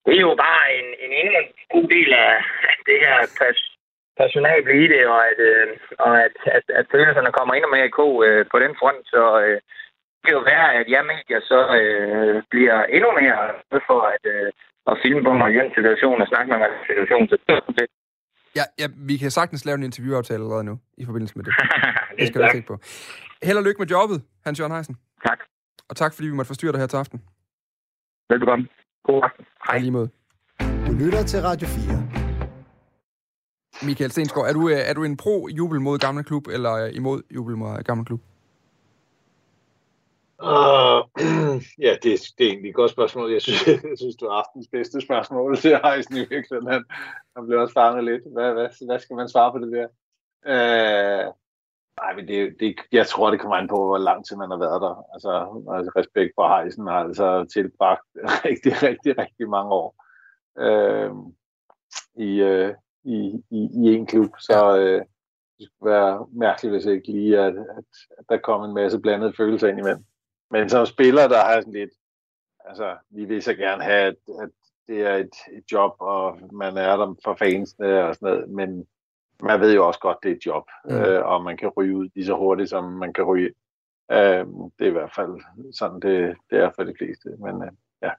[0.05, 1.39] det er jo bare en, en endnu
[1.75, 2.33] god del af,
[2.89, 3.59] det her pas,
[4.21, 5.67] personable i det, og at, øh,
[6.05, 9.23] og at, at, at følelserne kommer endnu mere i ko øh, på den front, så
[9.43, 9.59] øh,
[10.17, 13.41] det kan jo være, at jeg medier så øh, bliver endnu mere
[13.87, 14.51] for at, øh,
[14.89, 17.23] og filme på mig i den situation og snakke med mig i den situation.
[17.29, 17.35] Så
[17.77, 17.85] det
[18.55, 21.53] Ja, ja, vi kan sagtens lave en interviewaftale allerede nu, i forbindelse med det.
[22.19, 22.77] det, skal du tænke på.
[23.43, 24.95] Held og lykke med jobbet, Hans Jørgen Heisen.
[25.27, 25.39] Tak.
[25.89, 27.21] Og tak, fordi vi måtte forstyrre dig her til aften.
[28.29, 28.67] Velbekomme.
[29.03, 29.45] God aften.
[29.67, 29.79] Hej.
[29.79, 30.09] lige måde.
[30.87, 32.21] Du lytter til Radio 4.
[33.87, 37.57] Michael Stensgaard, er du, øh, er du en pro-jubel mod gamle klub, eller imod jubel
[37.57, 38.21] mod gamle klub?
[40.41, 40.99] Uh,
[41.85, 43.31] ja, det, det er egentlig et godt spørgsmål.
[43.31, 46.67] Jeg synes, jeg synes du er aftens bedste spørgsmål til Heisen i virkeligheden.
[46.67, 46.83] Han,
[47.35, 48.23] han blev også fanget lidt.
[48.33, 49.87] Hvad, hvad, hvad skal man svare på det der?
[50.45, 51.33] Uh,
[52.01, 54.57] nej, men det, det, jeg tror, det kommer an på, hvor lang tid man har
[54.57, 55.05] været der.
[55.13, 55.31] Altså,
[55.75, 58.07] altså respekt for Heisen har altså tilbragt
[58.45, 59.89] rigtig, rigtig, rigtig mange år
[60.65, 61.11] uh,
[62.15, 62.69] i, uh,
[63.03, 63.17] i,
[63.49, 64.31] i, i en klub.
[64.39, 65.05] Så uh,
[65.57, 69.33] det skulle være mærkeligt, hvis ikke lige, at, at, at der kom en masse blandede
[69.37, 70.05] følelser ind imellem.
[70.51, 71.91] Men som spiller, der har sådan lidt,
[72.65, 74.49] altså, vi vil så gerne have, at, at
[74.87, 78.87] det er et, et job, og man er der for fansene og sådan noget, men
[79.43, 80.95] man ved jo også godt, det er et job, mm.
[80.95, 83.53] øh, og man kan ryge ud lige så hurtigt, som man kan ryge
[84.11, 84.45] øh,
[84.79, 85.41] Det er i hvert fald
[85.73, 87.71] sådan, det, det er for de fleste, men øh,
[88.01, 88.11] ja.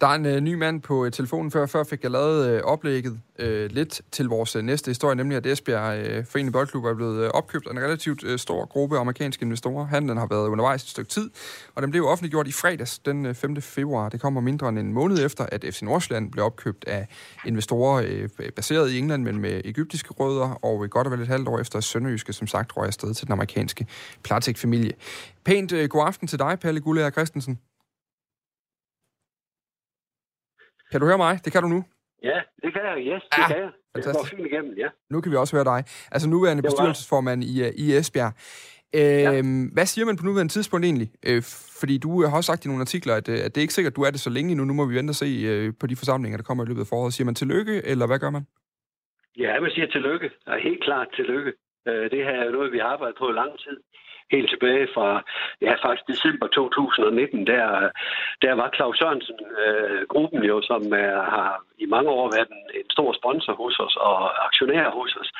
[0.00, 1.66] Der er en øh, ny mand på øh, telefonen før.
[1.66, 5.46] Før fik jeg lavet øh, oplægget øh, lidt til vores øh, næste historie, nemlig at
[5.46, 9.42] Esbjerg øh, Forening Boldklub er blevet øh, opkøbt af en relativt øh, stor gruppe amerikanske
[9.42, 9.86] investorer.
[9.86, 11.30] Handlen har været undervejs et stykke tid,
[11.74, 13.62] og den blev offentliggjort i fredags den øh, 5.
[13.62, 14.08] februar.
[14.08, 17.08] Det kommer mindre end en måned efter, at FC Nordsjælland blev opkøbt af
[17.46, 21.28] investorer øh, baseret i England, men med egyptiske rødder, og øh, godt og vel et
[21.28, 23.86] halvt år efter Sønderjyske, som sagt, røg afsted til den amerikanske
[24.22, 24.92] Platik-familie.
[25.44, 27.58] Pænt øh, god aften til dig, Palle Gullager Christensen.
[30.90, 31.40] Kan du høre mig?
[31.44, 31.84] Det kan du nu.
[32.22, 32.96] Ja, det kan jeg.
[32.98, 33.70] Yes, det ah, kan jeg.
[33.94, 34.88] Det går fint igennem, ja.
[35.10, 35.80] Nu kan vi også høre dig.
[36.12, 38.32] Altså nuværende bestyrelsesformand i, øh, i Esbjerg.
[38.94, 39.42] Øh, ja.
[39.76, 41.10] Hvad siger man på nuværende tidspunkt egentlig?
[41.28, 41.42] Øh,
[41.80, 43.92] fordi du har også sagt i nogle artikler, at, øh, at det er ikke sikkert,
[43.92, 44.64] at du er det så længe nu.
[44.64, 46.86] Nu må vi vente og se øh, på de forsamlinger, der kommer i løbet af
[46.86, 47.12] foråret.
[47.14, 48.44] Siger man tillykke, eller hvad gør man?
[49.38, 50.30] Ja, man siger tillykke.
[50.46, 51.52] Ja, helt klart tillykke.
[51.88, 53.76] Øh, det her er noget, vi har arbejdet på i lang tid
[54.32, 55.08] helt tilbage fra
[55.60, 57.90] ja, faktisk december 2019, der,
[58.42, 62.64] der var Claus Sørensen, øh, gruppen jo, som er, har i mange år været en,
[62.80, 65.30] en stor sponsor hos os og aktionær hos os.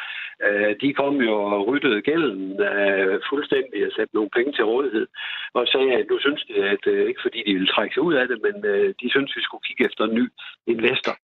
[0.47, 5.07] Øh, de kom jo og ryttede gælden øh, fuldstændig og satte nogle penge til rådighed
[5.55, 8.15] og sagde, at nu synes de, at øh, ikke fordi de ville trække sig ud
[8.15, 10.27] af det, men øh, de synes, vi skulle kigge efter en ny
[10.67, 11.17] investor.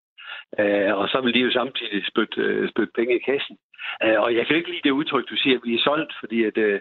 [0.59, 3.57] Øh, og så vil de jo samtidig spytte, øh, spytte penge i kassen.
[4.03, 6.43] Øh, og jeg kan ikke lide det udtryk, du siger, at vi er solgt, fordi
[6.43, 6.79] at, øh,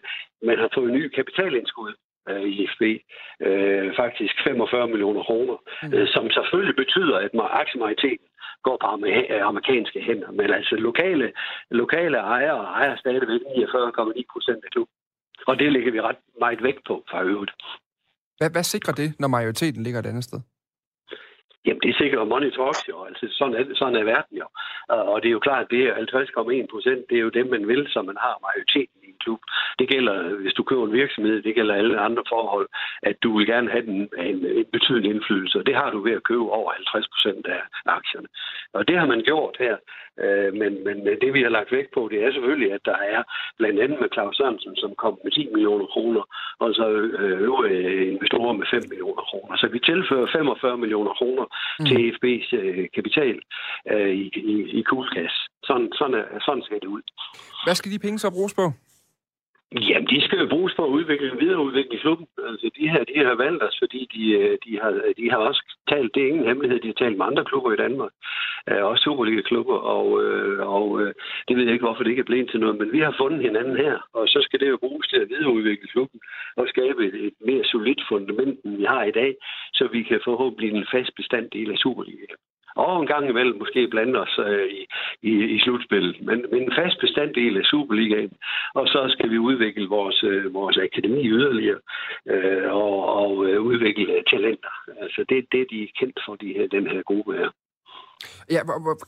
[0.49, 1.93] man har fået ny kapitalindskud.
[2.29, 2.83] øh, i FB.
[3.47, 5.95] Øh, faktisk 45 millioner kroner, mm.
[5.95, 7.31] øh, som selvfølgelig betyder, at
[7.63, 8.27] aktiemajoriteten
[8.67, 8.87] går på
[9.51, 10.31] amerikanske hænder.
[10.31, 11.33] Men altså lokale,
[11.71, 14.95] lokale ejere ejer stadigvæk 49,9 procent af klubben.
[15.47, 17.53] Og det ligger vi ret meget vægt på fra øvrigt.
[18.39, 20.41] Hvad, hvad sikrer det, når majoriteten ligger et andet sted?
[21.67, 23.05] Jamen, det er sikkert money talks jo.
[23.05, 24.47] Altså, sådan er, sådan er verden jo.
[24.89, 27.69] Og det er jo klart, at det er 50,1 procent, det er jo dem, man
[27.69, 29.41] vil, som man har majoriteten klub.
[29.79, 32.69] Det gælder, hvis du køber en virksomhed, det gælder alle andre forhold,
[33.03, 35.59] at du vil gerne have den, en, en betydelig indflydelse.
[35.59, 38.29] Og det har du ved at købe over 50 procent af aktierne.
[38.73, 39.77] Og det har man gjort her.
[40.25, 43.23] Øh, men, men det, vi har lagt vægt på, det er selvfølgelig, at der er
[43.59, 46.23] blandt andet med Claus Sørensen, som kom med 10 millioner kroner,
[46.63, 46.87] og så
[47.21, 49.57] øh, øvrige investorer med 5 millioner kroner.
[49.57, 51.45] Så vi tilfører 45 millioner kroner
[51.79, 51.87] mm.
[51.89, 53.37] til FB's øh, kapital
[54.23, 55.35] i, i, i Kuglkas.
[55.69, 57.03] Sådan, sådan, er, sådan ser det ud.
[57.67, 58.67] Hvad skal de penge så bruges på?
[59.81, 62.27] Jamen, de skal jo bruges for at udvikle, videreudvikle klubben.
[62.49, 65.63] Altså, de her, de har valgt os, fordi de, øh, de, har, de har også
[65.89, 68.13] talt, det er ingen hemmelighed, de har talt med andre klubber i Danmark,
[68.71, 70.87] øh, også Superliga-klubber, og, øh, og
[71.49, 73.43] det ved jeg ikke, hvorfor det ikke er blevet til noget, men vi har fundet
[73.43, 76.21] hinanden her, og så skal det jo bruges til at videreudvikle klubben
[76.57, 79.35] og skabe et, et mere solidt fundament, end vi har i dag,
[79.75, 82.35] så vi kan forhåbentlig en fast bestanddel af Superliga
[82.77, 84.87] og en gang imellem måske blande os øh, i,
[85.23, 86.17] i, i slutspillet.
[86.21, 88.33] Men, men en fast bestanddel af Superligaen,
[88.75, 91.81] og så skal vi udvikle vores, øh, vores akademi yderligere
[92.27, 94.75] øh, og, og øh, udvikle talenter.
[95.03, 97.51] Altså det, det de er kendt for, de her, den her gruppe her.
[98.51, 98.61] Ja,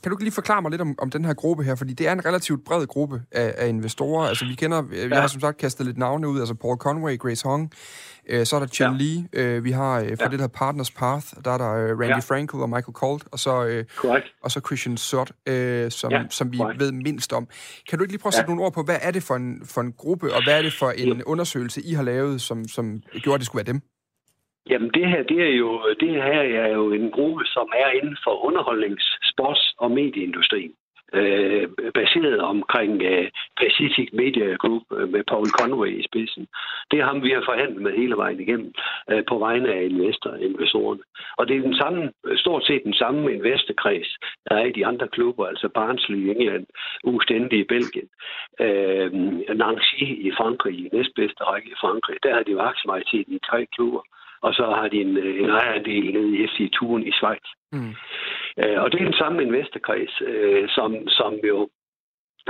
[0.03, 1.75] kan du lige forklare mig lidt om, om den her gruppe her?
[1.75, 4.27] Fordi det er en relativt bred gruppe af, af investorer.
[4.27, 5.07] Altså, vi kender, ja.
[5.07, 7.71] jeg har som sagt kastet lidt navne ud, altså Paul Conway, Grace Hong,
[8.29, 8.97] øh, så er der Chen ja.
[8.97, 10.29] Lee, øh, vi har øh, fra ja.
[10.29, 12.19] det her Partners Path, der er der øh, Randy ja.
[12.19, 13.85] Frankel og Michael Colt, og så, øh,
[14.43, 16.23] og så Christian Sort, øh, som, ja.
[16.29, 16.79] som vi Correct.
[16.79, 17.47] ved mindst om.
[17.89, 18.55] Kan du ikke lige prøve at sætte ja.
[18.55, 20.73] nogle ord på, hvad er det for en, for en gruppe, og hvad er det
[20.73, 21.23] for en ja.
[21.25, 23.81] undersøgelse, I har lavet, som, som gjorde, at det skulle være dem?
[24.69, 28.17] Jamen det her, det er jo, det her er jo en gruppe, som er inden
[28.23, 30.73] for underholdnings-, sports- og medieindustrien.
[31.13, 33.29] Øh, baseret omkring øh,
[33.61, 36.47] Pacific Media Group øh, med Paul Conway i spidsen.
[36.91, 38.73] Det er ham, vi har forhandlet med hele vejen igennem
[39.11, 41.03] øh, på vegne af investor, investorerne.
[41.37, 44.17] Og det er den samme, stort set den samme investorkreds,
[44.49, 46.65] der er i de andre klubber, altså Barnsley i England,
[47.03, 48.09] Ustende i Belgien,
[48.59, 49.11] øh,
[49.61, 52.17] Nancy i Frankrig, i næstbedste række i Frankrig.
[52.23, 54.01] Der har de jo aktiemajoriteten i tre klubber
[54.41, 57.47] og så har de en, en ejerandel nede i FC Turen i Schweiz.
[57.71, 57.93] Mm.
[58.61, 61.69] Øh, og det er den samme investorkreds, øh, som, som jo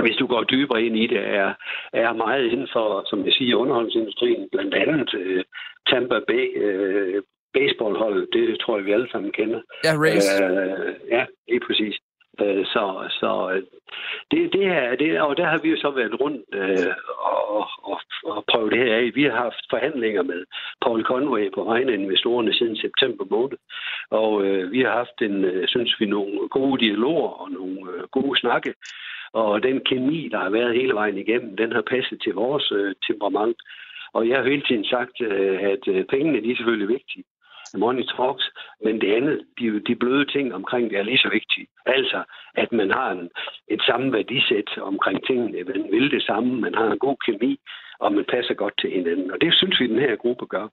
[0.02, 1.54] hvis du går dybere ind i det, er,
[1.92, 5.42] er meget inden for, som jeg siger, underholdningsindustrien, blandt andet uh,
[5.86, 7.22] Tampa Bay uh,
[7.54, 9.60] baseballholdet, det tror jeg, vi alle sammen kender.
[9.84, 10.28] Ja, Race.
[10.44, 11.94] Uh, ja, lige præcis.
[12.40, 13.62] Øh, så så øh,
[14.30, 16.94] det, det er, det, og der har vi jo så været rundt øh,
[17.56, 19.10] og, og, og prøvet det her af.
[19.14, 20.44] Vi har haft forhandlinger med
[20.82, 23.58] Paul Conway på vegne af investorerne siden september måned.
[24.10, 28.02] Og øh, vi har haft en, øh, synes vi, nogle gode dialoger og nogle øh,
[28.12, 28.74] gode snakke.
[29.32, 32.94] Og den kemi, der har været hele vejen igennem, den har passet til vores øh,
[33.06, 33.56] temperament.
[34.12, 37.24] Og jeg har hele tiden sagt, øh, at øh, pengene de er selvfølgelig vigtige
[37.74, 38.46] money talks,
[38.84, 41.66] men det andet, de, de bløde ting omkring det er lige så vigtige.
[41.86, 43.30] Altså, at man har en,
[43.68, 47.60] et samme værdisæt omkring tingene, man vil det samme, man har en god kemi,
[47.98, 49.30] og man passer godt til hinanden.
[49.30, 50.68] Og det synes vi, den her gruppe gør.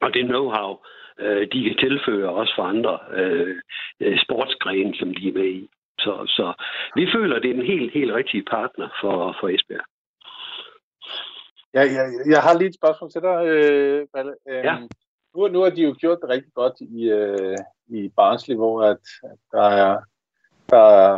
[0.00, 0.70] Og det know-how,
[1.18, 3.56] øh, de kan tilføre også for andre øh,
[4.00, 5.68] øh, sportsgrene, som de er med i.
[5.98, 6.52] Så, så
[6.94, 9.86] vi føler, det er en helt, helt rigtig partner for, for Esbjerg.
[11.74, 14.34] Ja, jeg, jeg har lige et spørgsmål til dig, øh, Balle.
[14.46, 14.76] ja.
[15.36, 17.56] Nu, nu har de jo gjort det rigtig godt i, øh,
[17.86, 19.98] i Barnsley, hvor at, at der, er,
[20.70, 21.14] der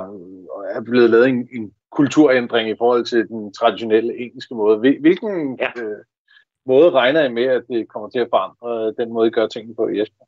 [0.75, 4.79] er blevet lavet en, en kulturændring i forhold til den traditionelle engelske måde.
[4.79, 5.83] Hvilken ja.
[5.83, 6.05] øh,
[6.67, 9.75] måde regner I med, at det kommer til at forandre den måde, I gør tingene
[9.75, 10.28] på i Esbjerg?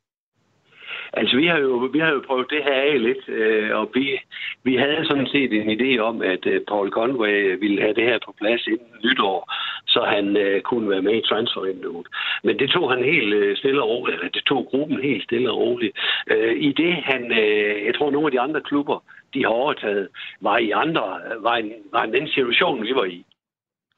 [1.13, 4.21] Altså, vi har jo, vi har jo prøvet det her af lidt, øh, og vi,
[4.65, 8.19] vi havde sådan set en idé om, at øh, Paul Conway ville have det her
[8.25, 9.53] på plads inden nytår,
[9.87, 12.07] så han øh, kunne være med i transfervinduet.
[12.45, 15.51] Men det tog han helt øh, stille og roligt, eller det tog gruppen helt stille
[15.51, 15.99] og roligt.
[16.31, 18.99] Øh, I det han, øh, jeg tror nogle af de andre klubber,
[19.35, 20.09] de har overtaget,
[20.41, 23.25] var i andre, øh, var en, var en anden situation, vi var i.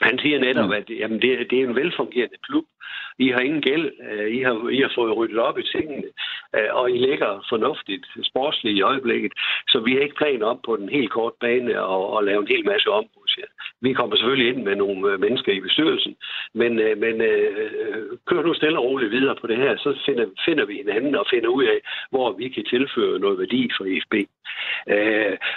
[0.03, 0.73] Han siger netop, mm.
[0.73, 2.65] at jamen, det, det er en velfungerende klub.
[3.19, 3.93] I har ingen gæld.
[4.11, 6.09] Øh, I har, I har fået ryddet op i tingene.
[6.57, 9.33] Øh, og I ligger fornuftigt sportsligt i øjeblikket.
[9.69, 12.49] Så vi har ikke planer om på den helt kort bane og, og lave en
[12.55, 13.05] hel masse om.
[13.81, 16.17] Vi kommer selvfølgelig ind med nogle øh, mennesker i bestyrelsen.
[16.55, 17.15] Men, men
[18.27, 21.27] kør nu stille og roligt videre på det her, så finder, finder vi hinanden og
[21.31, 21.79] finder ud af,
[22.11, 24.15] hvor vi kan tilføre noget værdi for IFB.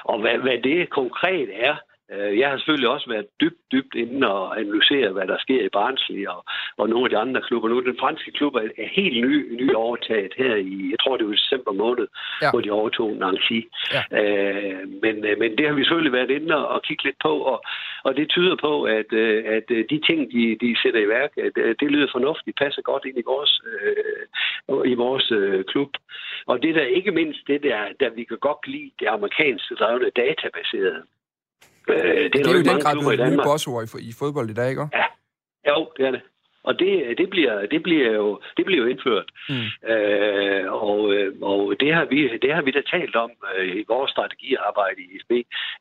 [0.03, 1.75] Og hvad, hvad det konkret er,
[2.09, 6.27] jeg har selvfølgelig også været dybt, dybt inde og analyseret, hvad der sker i Barnsley
[6.27, 6.45] og,
[6.77, 7.69] og nogle af de andre klubber.
[7.69, 11.25] Nu den franske klub er, er helt ny, ny overtaget her i, jeg tror det
[11.27, 12.07] var i december måned,
[12.41, 12.49] ja.
[12.51, 13.59] hvor de overtog Nancy.
[13.95, 14.01] Ja.
[14.19, 17.33] Øh, men, øh, men det har vi selvfølgelig været inde og, og kigge lidt på,
[17.51, 17.63] og,
[18.03, 21.79] og det tyder på, at, øh, at de ting, de, de sætter i værk, det,
[21.79, 25.89] det lyder fornuftigt, passer godt ind i vores, øh, i vores øh, klub.
[26.47, 30.09] Og det der ikke mindst det der, der vi kan godt lide det amerikanske drevne
[30.09, 31.03] databaserede.
[31.89, 34.49] Øh, det, er det er jo i den grad blevet nye bossord i, i fodbold
[34.49, 34.87] i dag, ikke?
[34.93, 35.05] Ja,
[35.71, 36.21] jo, det er det.
[36.67, 39.29] Og det, det, bliver, det, bliver jo, det bliver jo indført.
[39.49, 39.89] Mm.
[39.93, 40.99] Øh, og
[41.41, 45.09] og det, har vi, det har vi da talt om øh, i vores strategiarbejde i
[45.15, 45.31] IFB,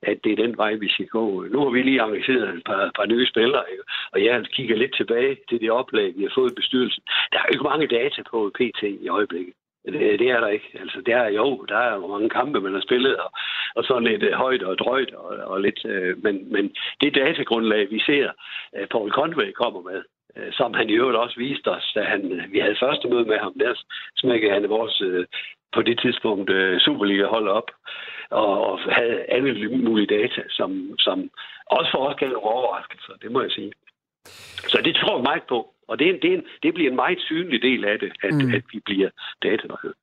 [0.02, 1.44] at det er den vej, vi skal gå.
[1.52, 3.84] Nu har vi lige engageret et par, par nye spillere, ikke?
[4.12, 7.02] og jeg kigger lidt tilbage til det oplag, vi har fået i bestyrelsen.
[7.32, 9.54] Der er jo ikke mange data på PT i øjeblikket.
[9.86, 10.70] Det, det er der ikke.
[10.80, 13.32] Altså, det er jo, der er jo mange kampe, man har spillet, og,
[13.74, 17.90] og sådan lidt øh, højt og drøjt, og, og lidt, øh, men, men det datagrundlag,
[17.90, 18.30] vi ser,
[18.76, 20.02] øh, Paul Conway kommer med,
[20.36, 23.24] øh, som han i øvrigt også viste os, da han, øh, vi havde første møde
[23.24, 23.74] med ham, der
[24.16, 25.26] smækkede han vores, øh,
[25.72, 27.70] på det tidspunkt, øh, Superliga-hold op,
[28.30, 31.30] og, og havde alle mulige data, som, som
[31.66, 33.72] også for os gav nogle overraskelser, det må jeg sige.
[34.72, 35.58] Så det tror jeg meget på.
[35.88, 38.12] Og det, er en, det, er en, det bliver en meget synlig del af det,
[38.22, 38.54] at, mm.
[38.54, 39.10] at vi bliver
[39.42, 39.94] datadrevet.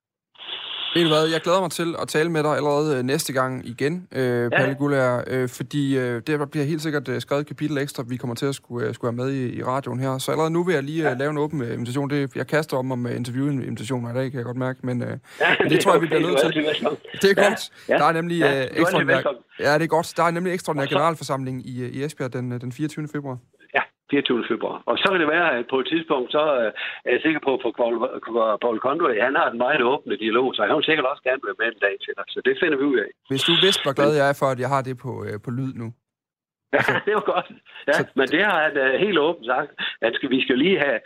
[0.93, 3.67] Ved du hvad, jeg glæder mig til at tale med dig allerede øh, næste gang
[3.67, 4.49] igen, øh, ja.
[4.49, 8.17] Palle Gullær, øh, fordi øh, det bliver helt sikkert øh, skrevet et kapitel ekstra, vi
[8.17, 10.17] kommer til at skulle, øh, skulle have med i, i radioen her.
[10.17, 11.13] Så allerede nu vil jeg lige øh, ja.
[11.13, 12.09] lave en åben øh, invitation.
[12.09, 15.15] Det, jeg kaster om om interviewinvitationer i dag, kan jeg godt mærke, men, øh, ja,
[15.15, 16.63] men det, det tror jeg, vi bliver nødt til.
[17.21, 17.71] Det er godt.
[17.89, 17.97] Ja.
[17.97, 19.21] Der er nemlig ja, øh, ekstraordinær,
[19.59, 20.13] ja, det er godt.
[20.17, 23.07] Der er nemlig ekstraordinær generalforsamling i, i Esbjerg den, den 24.
[23.07, 23.37] februar.
[24.11, 24.45] 24.
[24.51, 24.77] februar.
[24.89, 26.69] Og så kan det være, at på et tidspunkt, så øh,
[27.07, 27.61] er jeg sikker på, at
[28.63, 31.59] Paul, Conway, han har en meget åbne dialog, så han vil sikkert også gerne være
[31.61, 32.25] med en dag til dig.
[32.33, 33.09] Så det finder vi ud af.
[33.31, 35.51] Hvis du vidste, hvor glad jeg er for, at jeg har det på, øh, på
[35.59, 35.87] lyd nu.
[36.77, 37.47] Ja, det var godt.
[37.87, 38.03] Ja, så...
[38.19, 39.71] men det har han uh, helt åbent sagt,
[40.05, 40.99] at skal, vi skal lige have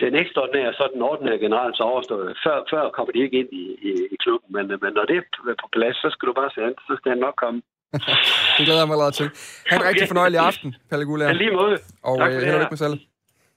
[0.00, 2.38] den ekstraordinære, så den ordinære general så overstået.
[2.44, 5.24] Før, før kommer de ikke ind i, i, i klubben, men, men når det er
[5.62, 7.62] på plads, så skal du bare se så skal han nok komme.
[8.56, 9.30] det glæder jeg mig allerede til.
[9.66, 9.88] Ha' en okay.
[9.88, 11.26] rigtig fornøjelig aften, Palle Gulær.
[11.26, 11.78] Ja, lige måde.
[12.02, 12.92] Og tak øh, held og lykke med selv.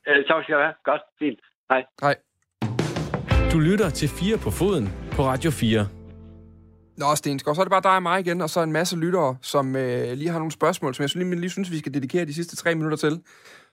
[0.08, 0.74] Øh, tak skal du have.
[0.84, 1.40] Godt, fint.
[1.72, 1.84] Hej.
[2.02, 2.16] Hej.
[3.54, 5.88] Du lytter til 4 på foden på Radio 4.
[6.98, 9.38] Nå, Stenskov, så er det bare dig og mig igen, og så en masse lyttere,
[9.42, 12.34] som øh, lige har nogle spørgsmål, som jeg lige, lige synes, vi skal dedikere de
[12.34, 13.22] sidste tre minutter til.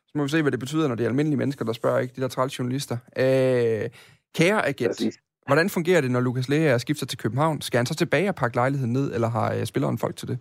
[0.06, 2.14] Så må vi se, hvad det betyder, når det er almindelige mennesker, der spørger, ikke
[2.16, 2.96] de der træls journalister.
[3.16, 3.90] Øh,
[4.34, 5.02] kære agent,
[5.46, 7.60] hvordan fungerer det, når Lukas Lea skifter til København?
[7.60, 10.38] Skal han så tilbage og pakke lejligheden ned, eller har øh, spilleren folk til det?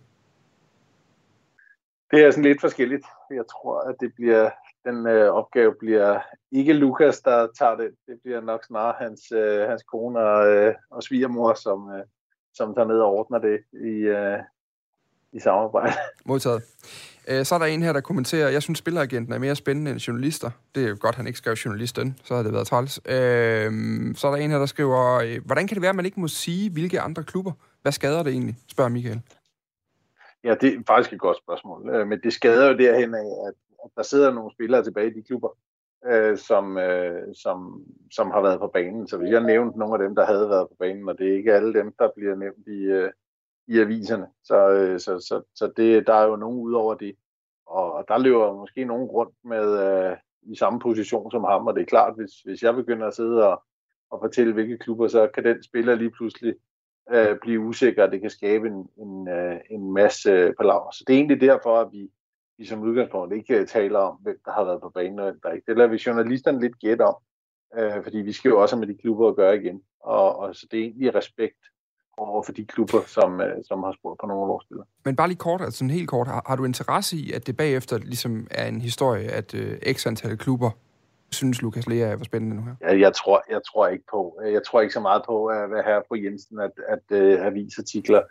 [2.10, 3.04] Det er sådan lidt forskelligt.
[3.30, 4.50] Jeg tror, at det bliver
[4.84, 6.20] den øh, opgave bliver
[6.52, 7.90] ikke Lukas, der tager det.
[8.06, 12.04] Det bliver nok snarere hans, øh, hans kone og, øh, og svigermor, som, øh,
[12.54, 14.38] som tager ned og ordner det i, øh,
[15.32, 15.92] i samarbejde.
[16.24, 16.62] Modtaget.
[17.30, 20.00] Øh, så er der en her, der kommenterer, jeg synes, spilleragenten er mere spændende end
[20.00, 20.50] journalister.
[20.74, 23.00] Det er jo godt, han ikke skrev journalisten, så havde det været træls.
[23.06, 23.70] Øh,
[24.14, 26.20] så er der en her, der skriver, øh, hvordan kan det være, at man ikke
[26.20, 27.52] må sige, hvilke andre klubber?
[27.82, 29.20] Hvad skader det egentlig, spørger Michael.
[30.44, 31.90] Ja, det er faktisk et godt spørgsmål.
[31.94, 33.54] Øh, men det skader jo derhen af, at,
[33.84, 35.48] at der sidder nogle spillere tilbage i de klubber,
[36.06, 39.08] øh, som, øh, som, som har været på banen.
[39.08, 41.36] Så hvis jeg nævnte nogle af dem, der havde været på banen, og det er
[41.36, 43.10] ikke alle dem, der bliver nævnt i, øh,
[43.70, 47.14] i aviserne, så, øh, så, så, så det, der er jo nogen ud over det.
[47.66, 51.80] Og der løber måske nogen rundt med øh, i samme position som ham, og det
[51.80, 53.62] er klart, hvis, hvis jeg begynder at sidde og,
[54.10, 56.54] og fortælle, hvilke klubber, så kan den spiller lige pludselig
[57.10, 60.90] øh, blive usikker, og det kan skabe en, en, øh, en masse øh, palaver.
[60.90, 62.10] Så det er egentlig derfor, at vi,
[62.58, 65.40] vi som udgangspunkt ikke øh, taler om, hvem der har været på banen og hvem
[65.42, 65.66] der ikke.
[65.66, 67.16] Det lader vi journalisterne lidt gætte om,
[67.78, 69.82] øh, fordi vi skal jo også have med de klubber at gøre igen.
[70.00, 71.58] Og, og så det er egentlig respekt
[72.28, 74.86] over for de klubber, som, øh, som har spurgt på nogle af vores spillere.
[75.04, 77.56] Men bare lige kort, altså sådan helt kort, har, har du interesse i, at det
[77.56, 80.70] bagefter ligesom er en historie, at øh, x antal klubber
[81.32, 82.74] synes Lukas Lea er spændende nu her?
[82.80, 84.40] Ja, jeg, tror, jeg tror ikke på.
[84.44, 88.22] Jeg tror ikke så meget på, at hvad her på Jensen, at, at uh, avisartikler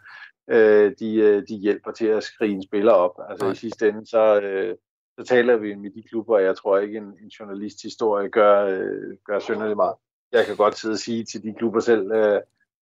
[0.51, 3.15] uh, de, de hjælper til at skrive en spiller op.
[3.29, 3.53] Altså Nej.
[3.53, 4.75] i sidste ende, så, uh,
[5.19, 9.17] så taler vi med de klubber, og jeg tror ikke, en, en journalisthistorie gør, uh,
[9.25, 9.95] gør synderligt meget.
[10.31, 12.39] Jeg kan godt sidde og sige til de klubber selv, uh,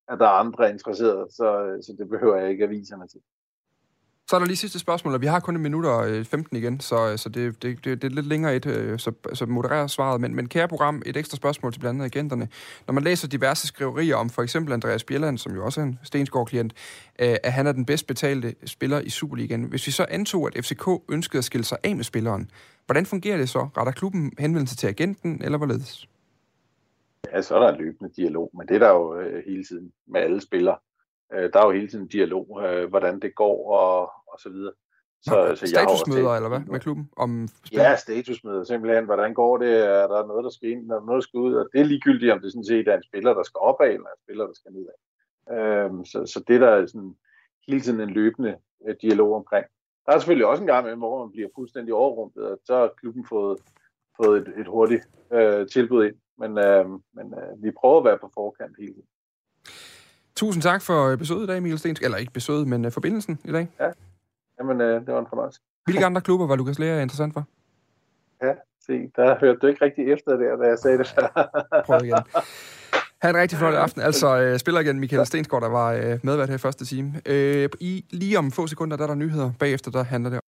[0.10, 3.20] at der er andre interesserede, så, øh, så det behøver jeg ikke aviserne til.
[4.30, 6.58] Så er der lige sidste spørgsmål, og vi har kun en minut og øh, 15
[6.58, 8.66] igen, så, øh, så det, det, det, det er lidt længere et,
[8.97, 10.22] så, så modererer svaret.
[10.22, 12.47] Men, men kære program, et ekstra spørgsmål til blandt andet agenterne.
[12.88, 15.99] Når man læser diverse skriverier om for eksempel Andreas Bjelland, som jo også er en
[16.03, 16.74] Stensgaard-klient,
[17.16, 19.64] at han er den bedst betalte spiller i Superligaen.
[19.64, 22.51] Hvis vi så antog, at FCK ønskede at skille sig af med spilleren,
[22.86, 23.68] hvordan fungerer det så?
[23.78, 26.08] Retter klubben henvendelse til agenten, eller hvorledes?
[27.34, 29.92] Ja, så er der en løbende dialog, men det er der jo øh, hele tiden
[30.08, 30.78] med alle spillere.
[31.34, 34.74] Øh, der er jo hele tiden dialog, øh, hvordan det går og, og så videre.
[35.22, 37.10] Så, Nå, så statusmøder, eller hvad, med klubben?
[37.18, 39.06] Om ja, statusmøder, simpelthen.
[39.06, 39.86] Hvordan går det?
[39.86, 40.92] Er der noget, der skal ind?
[40.92, 41.54] Er der noget, der skal ud?
[41.54, 44.10] Og det er ligegyldigt, om det sådan set er en spiller, der skal opad, eller
[44.10, 45.00] en spiller, der skal nedad.
[45.56, 47.16] Øhm, så, så det der er sådan
[47.68, 48.58] hele tiden en løbende
[48.88, 49.66] øh, dialog omkring.
[50.06, 52.94] Der er selvfølgelig også en gang med, hvor man bliver fuldstændig overrumpet, og så har
[53.02, 53.60] klubben fået,
[54.22, 56.16] fået et, et hurtigt øh, tilbud ind.
[56.40, 59.10] Men, øh, men øh, vi prøver at være på forkant hele tiden.
[60.36, 62.04] Tusind tak for besøget i dag, Emil Stensk.
[62.04, 63.68] Eller ikke besøget, men uh, forbindelsen i dag.
[63.80, 63.92] Ja,
[64.60, 65.62] Jamen, uh, det var en fornøjelse.
[65.86, 67.44] Hvilke andre klubber var Lukas Lea interessant for?
[68.44, 68.54] Ja,
[68.86, 71.28] se, der hørte du ikke rigtig efter der, da jeg sagde det før.
[71.86, 72.18] Prøv igen.
[73.22, 74.02] Ha' en rigtig flot aften.
[74.02, 77.10] Altså, uh, spiller igen Michael Stensgaard, der var uh, medvært her i første time.
[77.30, 79.52] Uh, I lige om få sekunder, der er der nyheder.
[79.60, 80.40] Bagefter, der handler det